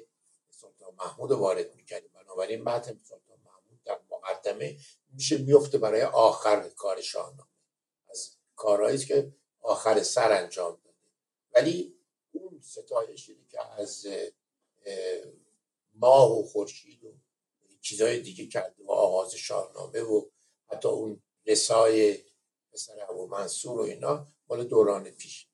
سلطان 0.50 0.96
محمود 0.98 1.32
وارد 1.32 1.76
می‌کردیم 1.76 2.10
بنابراین 2.14 2.64
متح 2.64 2.92
سلطان 3.04 3.38
محمود 3.46 3.84
در 3.86 4.00
مقدمه 4.12 4.78
میشه 5.14 5.38
میفته 5.38 5.78
برای 5.78 6.02
آخر 6.04 6.70
کار 6.70 7.02
شاهنامه. 7.02 7.50
از 8.10 8.38
کارهایی 8.56 8.98
که 8.98 9.34
آخر 9.62 10.04
سر 10.04 10.32
انجام 10.32 10.78
ولی 11.56 11.96
اون 12.32 12.60
ستایشی 12.62 13.36
که 13.50 13.58
از 13.82 14.08
ماه 15.96 16.40
و 16.40 16.44
خورشید 16.44 17.04
و 17.04 17.14
چیزهای 17.82 18.22
دیگه 18.22 18.48
کرده 18.48 18.84
و 18.84 18.92
آغاز 18.92 19.36
شاهنامه 19.36 20.00
و 20.00 20.22
حتی 20.72 20.88
اون 20.88 21.22
رسای 21.48 22.18
پسر 22.74 22.94
ابو 23.10 23.28
منصور 23.28 23.80
و 23.80 23.84
اینا 23.84 24.28
مال 24.50 24.64
دوران 24.64 25.04
پیش. 25.04 25.48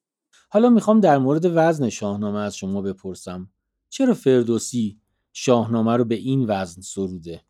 حالا 0.50 0.70
می‌خوام 0.70 1.00
در 1.00 1.18
مورد 1.18 1.46
وزن 1.46 1.90
شاهنامه 1.90 2.40
از 2.40 2.56
شما 2.56 2.82
بپرسم. 2.82 3.54
چرا 3.90 4.14
فردوسی 4.14 5.02
شاهنامه 5.34 5.98
رو 5.98 6.06
به 6.06 6.16
این 6.16 6.46
وزن 6.50 6.82
سروده؟ 6.82 7.46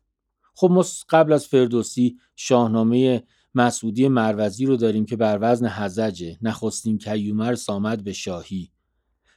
خب 0.54 0.70
ما 0.70 0.84
قبل 1.08 1.32
از 1.32 1.46
فردوسی 1.46 2.18
شاهنامه 2.36 3.22
مسعودی 3.54 4.08
مروزی 4.08 4.66
رو 4.66 4.76
داریم 4.76 5.06
که 5.06 5.16
بر 5.16 5.38
وزن 5.40 5.66
هزجه 5.66 6.38
نخستین 6.42 6.98
کیومر 6.98 7.54
سامد 7.54 8.04
به 8.04 8.12
شاهی. 8.12 8.70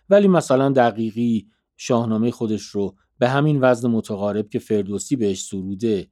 ولی 0.10 0.28
مثلا 0.28 0.69
دقیقی 0.69 1.47
شاهنامه 1.78 2.32
خودش 2.32 2.62
رو 2.62 2.95
به 3.17 3.30
همین 3.30 3.60
وزن 3.62 3.89
متقارب 3.89 4.49
که 4.49 4.60
فردوسی 4.60 5.15
بهش 5.15 5.43
سروده 5.43 6.08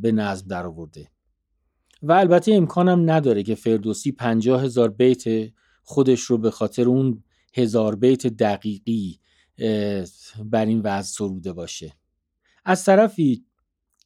به 0.00 0.12
نظم 0.14 0.48
درآورده. 0.48 1.10
و 2.02 2.12
البته 2.12 2.54
امکانم 2.54 3.10
نداره 3.10 3.42
که 3.42 3.54
فردوسی 3.54 4.12
پنجاه 4.12 4.64
هزار 4.64 4.90
بیت 4.90 5.52
خودش 5.82 6.20
رو 6.20 6.38
به 6.38 6.50
خاطر 6.50 6.88
اون 6.88 7.24
هزار 7.54 7.96
بیت 7.96 8.26
دقیقی 8.26 9.20
بر 10.44 10.66
این 10.66 10.80
وزن 10.84 11.02
سروده 11.02 11.52
باشه. 11.52 11.96
از 12.64 12.84
طرفی 12.84 13.44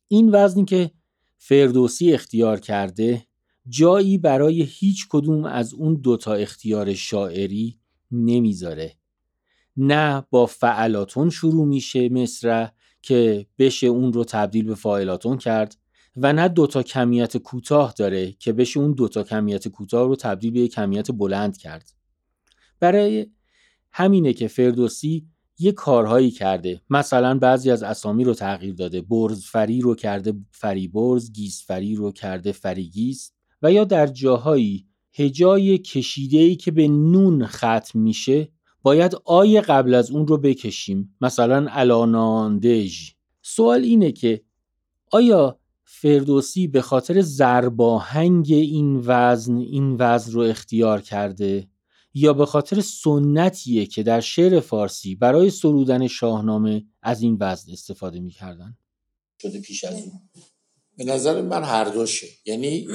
این 0.09 0.31
وزنی 0.35 0.64
که 0.64 0.90
فردوسی 1.42 2.12
اختیار 2.12 2.61
کرده 2.61 3.26
جایی 3.68 4.18
برای 4.18 4.62
هیچ 4.62 5.07
کدوم 5.09 5.44
از 5.44 5.74
اون 5.74 5.94
دوتا 5.94 6.35
اختیار 6.35 6.94
شاعری 6.94 7.79
نمی‌ذاره. 8.11 8.96
نه 9.76 10.24
با 10.31 10.46
فعلاتون 10.46 11.31
شروع 11.31 11.66
میشه 11.66 12.09
مصرع 12.09 12.70
که 13.03 13.46
بشه 13.59 13.87
اون 13.87 14.12
رو 14.12 14.24
تبدیل 14.24 14.64
به 14.64 14.74
فاعلاتون 14.74 15.38
کرد 15.38 15.76
و 16.16 16.33
نه 16.33 16.48
دوتا 16.48 16.83
کمیت 16.83 17.37
کوتاه 17.37 17.94
داره 17.96 18.33
که 18.33 18.53
بشه 18.53 18.81
اون 18.81 18.92
دوتا 18.92 19.22
کمیت 19.22 19.68
کوتاه 19.68 20.09
رو 20.09 20.16
تبدیل 20.16 20.53
به 20.53 20.68
کمیت 20.68 21.11
بلند 21.11 21.57
کرد. 21.57 21.92
برای 22.81 23.26
همینه 23.92 24.33
که 24.33 24.48
فردوسی 24.48 25.26
یه 25.61 25.73
کارهایی 25.73 26.31
کرده. 26.31 26.81
مثلا 26.90 27.38
بعضی 27.38 27.70
از 27.70 27.83
اسامی 27.83 28.25
رو 28.25 28.35
تغییر 28.35 28.75
داده. 28.75 29.01
برز 29.01 29.44
فری 29.44 29.81
رو 29.81 29.94
کرده 29.94 30.35
فری 30.51 30.88
برز 30.88 31.33
گیس 31.33 31.66
فری 31.66 31.94
رو 31.94 32.12
کرده 32.12 32.53
فری 32.53 32.88
گیس 32.88 33.33
و 33.62 33.73
یا 33.73 33.85
در 33.85 34.07
جاهایی 34.07 34.87
هجای 35.12 35.79
کشیده 35.79 36.55
که 36.55 36.70
به 36.70 36.88
نون 36.88 37.46
ختم 37.46 37.99
میشه 37.99 38.49
باید 38.83 39.16
آی 39.25 39.61
قبل 39.61 39.94
از 39.94 40.11
اون 40.11 40.27
رو 40.27 40.38
بکشیم. 40.38 41.16
مثلا 41.20 41.66
الاناندژ. 41.70 43.11
سوال 43.42 43.83
اینه 43.83 44.12
که 44.12 44.42
آیا 45.12 45.61
فردوسی 45.85 46.68
به 46.68 46.83
خاطر 46.83 47.20
ضرباهنگ 47.21 48.47
این 48.51 49.03
وزن 49.07 49.57
این 49.57 49.96
وزن 49.99 50.33
رو 50.33 50.40
اختیار 50.40 51.01
کرده؟ 51.01 51.68
یا 52.14 52.33
به 52.33 52.46
خاطر 52.46 52.81
سنتیه 52.81 53.87
که 53.87 54.03
در 54.03 54.20
شعر 54.20 54.61
فارسی 54.61 55.14
برای 55.14 55.51
سرودن 55.51 56.07
شاهنامه 56.07 56.85
از 57.03 57.23
این 57.23 57.37
وزن 57.40 57.73
استفاده 57.73 58.20
می‌کردن؟ 58.20 58.77
شده 59.42 59.61
پیش 59.61 59.85
از 59.85 59.94
اون. 59.94 60.20
به 60.96 61.05
نظر 61.05 61.42
من 61.42 61.64
هر 61.64 61.85
دوشه. 61.85 62.27
یعنی 62.44 62.88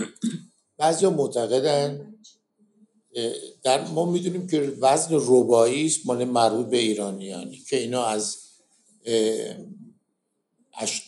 بعضی 0.78 1.08
معتقدن 1.08 2.16
در 3.64 3.88
ما 3.88 4.12
می‌دونیم 4.12 4.48
که 4.48 4.78
وزن 4.82 5.16
ربایی 5.22 5.86
است 5.86 6.06
مال 6.06 6.26
مربوط 6.26 6.68
به 6.68 6.78
ایرانیانی 6.78 7.58
که 7.58 7.78
اینا 7.78 8.06
از 8.06 8.38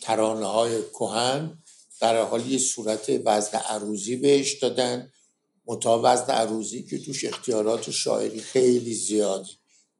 ترانه 0.02 0.46
های 0.46 0.82
کهن 0.82 1.58
در 2.00 2.22
حال 2.22 2.46
یه 2.46 2.58
صورت 2.58 3.20
وزن 3.24 3.58
عروضی 3.58 4.16
بهش 4.16 4.52
دادن. 4.52 5.12
متا 5.68 6.00
وزن 6.04 6.32
عروضی 6.32 6.82
که 6.82 6.98
توش 6.98 7.24
اختیارات 7.24 7.90
شاعری 7.90 8.40
خیلی 8.40 8.94
زیاده 8.94 9.48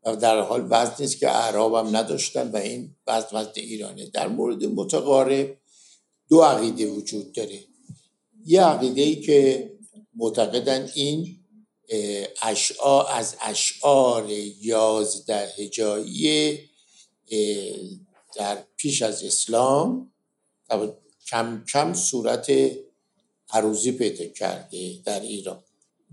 و 0.04 0.16
در 0.16 0.40
حال 0.40 0.66
وزنی 0.70 1.06
است 1.06 1.18
که 1.18 1.30
اعراب 1.30 1.74
هم 1.74 1.96
نداشتن 1.96 2.50
و 2.50 2.56
این 2.56 2.96
وزن 3.06 3.36
وزن 3.36 3.52
ایرانه 3.54 4.06
در 4.06 4.28
مورد 4.28 4.64
متقارب 4.64 5.56
دو 6.28 6.40
عقیده 6.40 6.86
وجود 6.86 7.32
داره. 7.32 7.64
یه 8.46 8.62
عقیده 8.62 9.02
ای 9.02 9.20
که 9.20 9.72
معتقدن 10.16 10.90
این 10.94 11.38
اشعار 12.42 13.06
از 13.10 13.36
اشعار 13.40 14.30
یازده 14.60 15.48
هجایی 15.58 16.58
در 18.36 18.64
پیش 18.76 19.02
از 19.02 19.22
اسلام 19.22 20.12
کم 21.30 21.64
کم 21.72 21.94
صورت 21.94 22.50
عروضی 23.50 23.92
پیدا 23.92 24.26
کرده 24.26 25.02
در 25.04 25.20
ایران. 25.20 25.62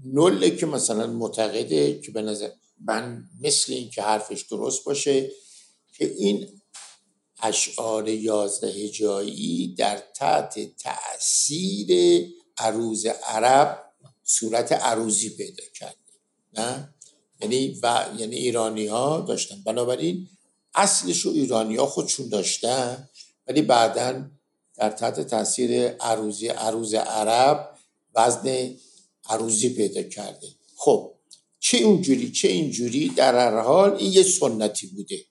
نله 0.05 0.55
که 0.55 0.65
مثلا 0.65 1.07
معتقده 1.07 1.99
که 1.99 2.11
به 2.11 2.21
نظر 2.21 2.49
من 2.85 3.23
مثل 3.41 3.73
این 3.73 3.89
که 3.89 4.01
حرفش 4.01 4.41
درست 4.41 4.83
باشه 4.83 5.31
که 5.93 6.13
این 6.17 6.61
اشعار 7.41 8.07
یازده 8.09 8.67
هجایی 8.67 9.75
در 9.77 10.03
تحت 10.15 10.77
تاثیر 10.77 11.89
عروض 12.57 13.05
عرب 13.05 13.83
صورت 14.23 14.71
عروضی 14.71 15.29
پیدا 15.29 15.63
کرده 15.73 15.95
نه؟ 16.53 16.93
یعنی 17.41 17.79
و 17.83 18.05
یعنی 18.17 18.35
ایرانی 18.35 18.87
ها 18.87 19.21
داشتن. 19.21 19.63
بنابراین 19.65 20.29
اصلش 20.75 21.21
رو 21.21 21.31
ایرانی 21.31 21.75
ها 21.75 21.85
خودشون 21.85 22.29
داشتن 22.29 23.09
ولی 23.47 23.61
بعدا 23.61 24.29
در 24.77 24.89
تحت 24.89 25.19
تاثیر 25.21 25.87
عروضی 25.87 26.47
عروض 26.47 26.93
عرب 26.93 27.69
وزن 28.15 28.75
عروضی 29.29 29.69
پیدا 29.69 30.03
کرده. 30.03 30.47
خب 30.75 31.11
چه 31.59 31.77
اونجوری 31.77 32.31
چه 32.31 32.47
اینجوری؟ 32.47 33.09
در 33.09 33.35
هر 33.35 33.61
حال 33.61 33.95
این 33.95 34.13
یه 34.13 34.23
سنتی 34.23 34.87
بوده. 34.87 35.25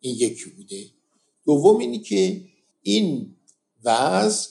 این 0.00 0.16
یکی 0.16 0.50
بوده. 0.50 0.84
دوم 1.44 1.78
اینی 1.78 1.98
که 1.98 2.44
این 2.82 3.36
وضع 3.84 4.50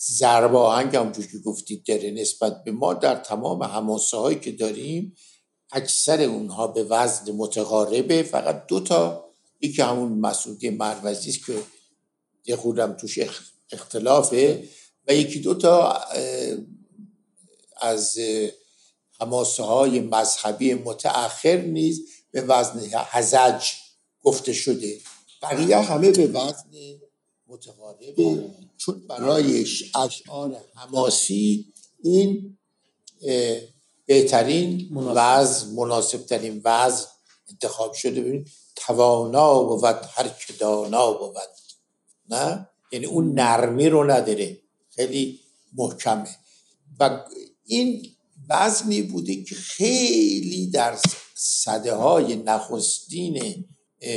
ضرب 0.00 0.56
آهنگ 0.56 0.96
همونجور 0.96 1.26
که 1.26 1.38
گفتید 1.38 1.84
داره 1.84 2.10
نسبت 2.10 2.64
به 2.64 2.72
ما 2.72 2.94
در 2.94 3.16
تمام 3.16 3.62
هماسه 3.62 4.16
هایی 4.16 4.38
که 4.38 4.52
داریم 4.52 5.16
اکثر 5.72 6.22
اونها 6.22 6.66
به 6.66 6.84
وزن 6.84 7.32
متقاربه. 7.32 8.22
فقط 8.22 8.66
دو 8.66 8.80
تا 8.80 9.24
یکی 9.60 9.82
همون 9.82 10.12
مسعودی 10.12 10.70
مروزی 10.70 11.30
است 11.30 11.46
که 11.46 11.54
یه 12.44 12.56
خودم 12.56 12.92
توش 12.92 13.18
اختلافه 13.72 14.68
و 15.08 15.14
یکی 15.14 15.40
دو 15.40 15.54
تا 15.54 16.00
از 17.80 18.18
هماسه 19.20 19.62
های 19.62 20.00
مذهبی 20.00 20.74
متأخر 20.74 21.56
نیز 21.56 22.00
به 22.30 22.42
وزن 22.42 22.80
هزج 22.94 23.64
گفته 24.22 24.52
شده. 24.52 25.00
بقیه 25.42 25.76
همه 25.76 26.10
به 26.10 26.26
وزن 26.26 26.70
متقاربه. 27.46 28.50
چون 28.78 29.06
برای 29.08 29.64
اشعار 29.94 30.56
حماسی 30.74 31.72
این 32.02 32.58
بهترین 34.06 34.88
وزن 34.94 35.70
مناسب 35.74 36.26
ترین 36.26 36.60
وزن 36.64 37.06
انتخاب 37.48 37.92
شده. 37.92 38.20
ببین 38.20 38.46
توانا 38.76 39.62
بود 39.62 39.84
هر 39.84 40.28
که 40.28 40.52
دانا 40.52 41.12
بود. 41.12 41.36
نه؟ 42.30 42.68
یعنی 42.92 43.06
اون 43.06 43.32
نرمی 43.32 43.88
رو 43.88 44.10
نداره. 44.10 44.58
خیلی 44.90 45.40
محکمه. 45.72 46.28
و 47.00 47.24
این 47.64 48.02
وزنی 48.50 49.02
بوده 49.02 49.44
که 49.44 49.54
خیلی 49.54 50.70
در 50.70 50.98
صده 51.34 51.94
های 51.94 52.36
نخستین 52.36 53.64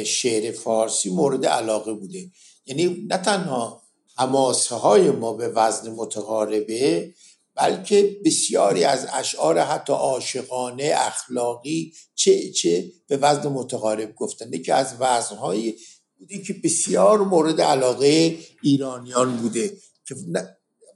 شعر 0.05 0.51
فارسی 0.51 1.09
مورد 1.09 1.45
علاقه 1.45 1.93
بوده. 1.93 2.31
یعنی 2.65 3.05
نه 3.09 3.17
تنها 3.17 3.83
حماسه 4.17 4.75
های 4.75 5.11
ما 5.11 5.33
به 5.33 5.47
وزن 5.47 5.91
متقاربه 5.91 7.13
بلکه 7.55 8.17
بسیاری 8.25 8.83
از 8.83 9.07
اشعار 9.13 9.59
حتی 9.59 9.93
عاشقانه 9.93 10.93
اخلاقی 10.95 11.93
چه 12.15 12.51
چه 12.51 12.91
به 13.07 13.17
وزن 13.17 13.49
متقارب 13.49 14.15
گفتن. 14.15 14.61
که 14.61 14.73
از 14.73 14.95
وزنهایی 14.99 15.75
بوده 16.23 16.43
که 16.43 16.55
بسیار 16.63 17.21
مورد 17.21 17.61
علاقه 17.61 18.37
ایرانیان 18.61 19.37
بوده 19.37 19.77
که 20.07 20.15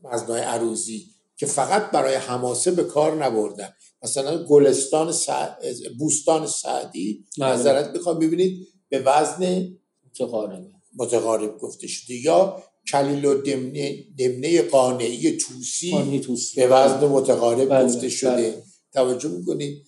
وزنهای 0.04 0.42
عروزی 0.42 1.06
که 1.38 1.46
فقط 1.46 1.92
برای 1.92 2.16
حماسه 2.16 2.72
به 2.72 2.84
کار 2.84 3.26
نبردن 3.26 3.70
مثلا 4.04 4.44
گلستان 4.44 5.12
سعد... 5.12 5.58
بوستان 6.00 6.48
سعدی 6.48 7.26
نظرت 7.38 7.86
بله. 7.86 8.00
بخوام 8.00 8.20
ببینید 8.20 8.68
به 8.90 9.00
وزن 9.00 9.78
متقارب 10.06 10.68
متقارب 10.96 11.58
گفته 11.58 11.88
شده 11.88 12.16
یا 12.16 12.64
کلیل 12.92 13.26
و 13.26 13.42
دمنه, 13.42 14.04
دمنه 14.18 14.62
قانعی 14.62 15.38
توسی, 15.38 16.20
توسی. 16.20 16.56
به 16.56 16.68
وزن 16.68 17.08
متقارب 17.08 17.70
بله. 17.70 17.86
گفته 17.86 18.10
شده 18.10 18.32
بله. 18.32 18.64
توجه 18.94 19.30
می‌کنید 19.30 19.88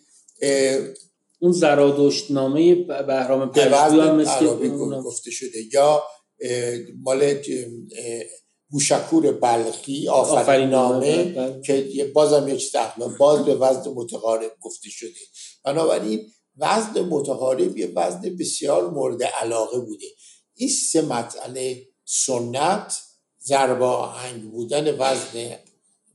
اون 1.39 1.52
زرادشت 1.52 2.32
نامه 2.32 2.75
بهرام 2.75 3.52
پرشتو 3.52 4.02
هم 4.02 4.15
مثل 4.15 4.69
گفته 5.02 5.32
شده. 5.32 5.60
یا 5.73 6.04
مال 7.04 7.41
بوشکور 8.69 9.32
بلخی 9.32 10.10
آفرین 10.10 10.69
نامه 10.69 11.23
بله. 11.23 11.62
که 11.62 12.12
بازم 12.13 12.47
یه 12.47 12.58
چیز 12.58 12.71
باز 13.19 13.45
به 13.45 13.56
وزن 13.56 13.91
متقارب 13.91 14.52
گفته 14.62 14.89
شده. 14.89 15.19
بنابراین 15.65 16.32
وزن 16.58 17.02
متقارب 17.02 17.78
یه 17.78 17.91
وزن 17.95 18.21
بسیار 18.39 18.89
مورد 18.89 19.23
علاقه 19.23 19.80
بوده. 19.80 20.08
این 20.56 20.69
سه 20.69 21.02
مسئله 21.02 21.88
سنت 22.06 22.93
ضرب 23.43 23.82
آهنگ 23.82 24.52
بودن 24.52 24.95
وزن 24.99 25.56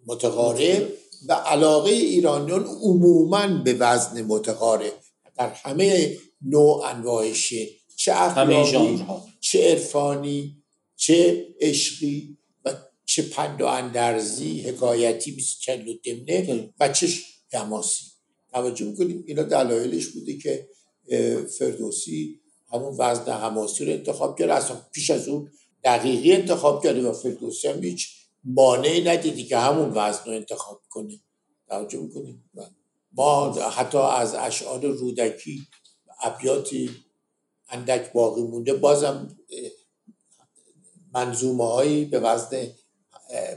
متقارب. 0.07 0.89
و 1.29 1.33
علاقه 1.33 1.91
ایرانیان 1.91 2.65
عموما 2.65 3.63
به 3.65 3.75
وزن 3.75 4.23
متقارب. 4.23 4.93
در 5.37 5.49
همه 5.49 6.19
نوع 6.43 6.85
انواع 6.87 7.33
شعر 7.33 7.69
چه 7.97 8.13
اخلاقی 8.15 9.05
چه 9.41 9.71
عرفانی 9.71 10.63
چه 10.97 11.47
عشقی 11.61 12.39
و 12.65 12.75
چه 13.05 13.23
پند 13.23 13.63
و 13.63 13.67
اندرزی 13.67 14.61
حکایتی 14.61 15.33
بیست 15.33 15.61
چند 15.61 15.89
و 15.89 15.93
دمنه 16.05 16.71
و 16.81 16.89
چه 16.93 17.09
حماسی. 17.53 18.05
توجه 18.53 18.87
می‌کنیم 18.87 19.25
اینا 19.27 19.43
دلایلش 19.43 20.07
بوده 20.07 20.39
که 20.39 20.69
فردوسی 21.59 22.41
همون 22.73 22.97
وزن 22.99 23.33
حماسی 23.33 23.85
رو 23.85 23.93
انتخاب 23.93 24.39
کرده 24.39 24.55
اصلا 24.55 24.77
پیش 24.93 25.11
از 25.11 25.29
اون 25.29 25.51
دقیقی 25.85 26.33
انتخاب 26.33 26.85
کرده 26.85 27.09
و 27.09 27.13
فردوسی 27.13 27.69
هم 27.69 27.83
هیچ 27.83 28.09
مانعی 28.45 29.05
ندیدی 29.05 29.45
که 29.45 29.59
همون 29.59 29.91
وزن 29.95 30.25
رو 30.27 30.33
انتخاب 30.33 30.83
کنه. 30.89 31.21
توجه 31.69 31.99
می‌کنیم؟ 31.99 32.51
ما 33.15 33.53
حتی 33.53 33.99
از 33.99 34.35
اشعار 34.35 34.87
رودکی 34.87 35.67
ابیاتی 36.23 36.91
اندک 37.69 38.13
باقی 38.13 38.43
مونده 38.43 38.75
بازم 38.75 39.37
منظومه 41.15 41.65
هایی 41.65 42.05
به 42.05 42.21
وزن 42.21 42.75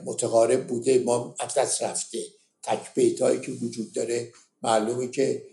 متقارب 0.06 0.68
بوده. 0.68 1.00
ما 1.00 1.36
دست 1.58 1.84
رفته. 1.84 2.24
تک 2.64 3.20
هایی 3.22 3.42
که 3.42 3.52
وجود 3.52 3.94
داره. 3.94 4.32
معلومه 4.62 5.08
که 5.08 5.44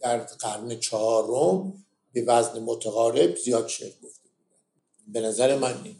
در 0.00 0.18
قرن 0.18 0.80
چهارم 0.80 1.84
به 2.12 2.22
وزن 2.22 2.58
متقارب 2.58 3.36
زیاد 3.36 3.68
شعر 3.68 3.92
گفته 4.02 4.28
به 5.08 5.20
نظر 5.20 5.58
من 5.58 5.96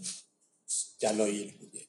دلایل 1.00 1.58
بوده. 1.58 1.80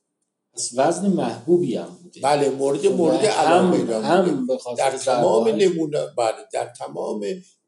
از 0.56 0.72
وزن 0.78 1.08
محبوبی 1.08 1.76
هم 1.76 1.98
بوده. 2.04 2.22
بله 2.22 2.50
مورد 2.50 2.88
مورد 2.88 3.26
علاقه 3.26 4.08
هم, 4.08 4.48
در 4.78 4.98
تمام 4.98 5.48
نمونه 5.48 6.06
بله 6.18 6.36
در 6.54 6.66
تمام 6.66 7.26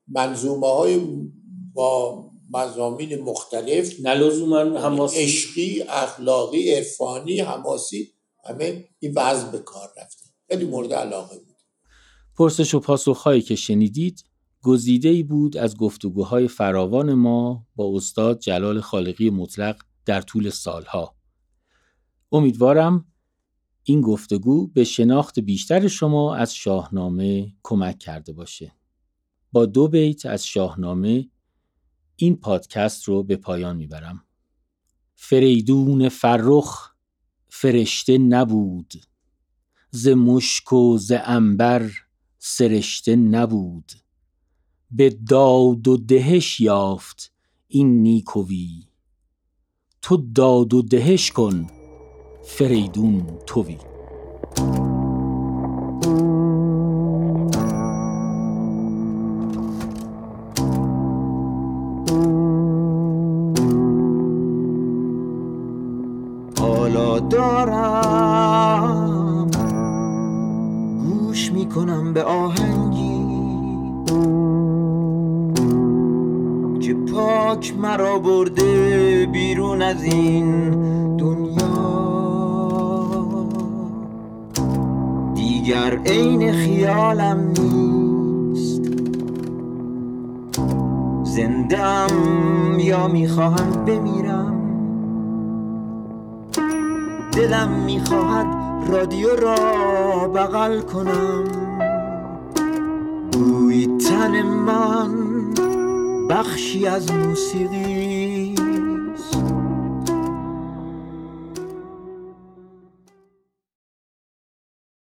منظومه 0.07 0.67
های 0.67 1.01
با 1.73 2.23
مزامین 2.53 3.21
مختلف 3.21 3.93
نلزوما 4.03 4.59
حماسی 4.59 5.23
عشقی 5.23 5.81
اخلاقی 5.81 6.71
عرفانی 6.71 7.39
حماسی 7.39 8.13
همه 8.45 8.85
این 8.99 9.13
وزن 9.15 9.51
به 9.51 9.59
کار 9.59 9.89
رفته. 9.97 10.25
خیلی 10.49 10.65
مورد 10.65 10.93
علاقه 10.93 11.37
بود. 11.37 11.55
پرسش 12.37 12.73
و 12.73 12.79
پاسخهایی 12.79 13.41
که 13.41 13.55
شنیدید 13.55 14.23
گزیده 14.63 15.09
ای 15.09 15.23
بود 15.23 15.57
از 15.57 15.77
گفتگوهای 15.77 16.47
فراوان 16.47 17.13
ما 17.13 17.65
با 17.75 17.95
استاد 17.95 18.39
جلال 18.39 18.81
خالقی 18.81 19.29
مطلق 19.29 19.75
در 20.05 20.21
طول 20.21 20.49
سالها. 20.49 21.15
امیدوارم 22.35 23.05
این 23.83 24.01
گفتگو 24.01 24.67
به 24.67 24.83
شناخت 24.83 25.39
بیشتر 25.39 25.87
شما 25.87 26.35
از 26.35 26.55
شاهنامه 26.55 27.53
کمک 27.63 27.99
کرده 27.99 28.33
باشه. 28.33 28.75
با 29.51 29.65
دو 29.65 29.87
بیت 29.87 30.25
از 30.25 30.45
شاهنامه 30.45 31.29
این 32.15 32.35
پادکست 32.35 33.03
رو 33.03 33.23
به 33.23 33.35
پایان 33.35 33.75
می‌برم. 33.75 34.23
فریدون 35.15 36.09
فرخ 36.09 36.91
فرشته 37.47 38.17
نبود 38.17 38.93
ز 39.91 40.07
مشک 40.07 40.73
و 40.73 40.97
ز 40.97 41.11
انبر 41.25 41.91
سرشته 42.39 43.15
نبود 43.15 43.91
به 44.91 45.09
داد 45.09 45.87
و 45.87 45.97
دهش 45.97 46.59
یافت 46.59 47.33
این 47.67 48.01
نیکوی 48.01 48.83
تو 50.01 50.17
داد 50.17 50.73
و 50.73 50.81
دهش 50.81 51.31
کن 51.31 51.67
فریدون 52.45 53.27
توی. 53.47 53.77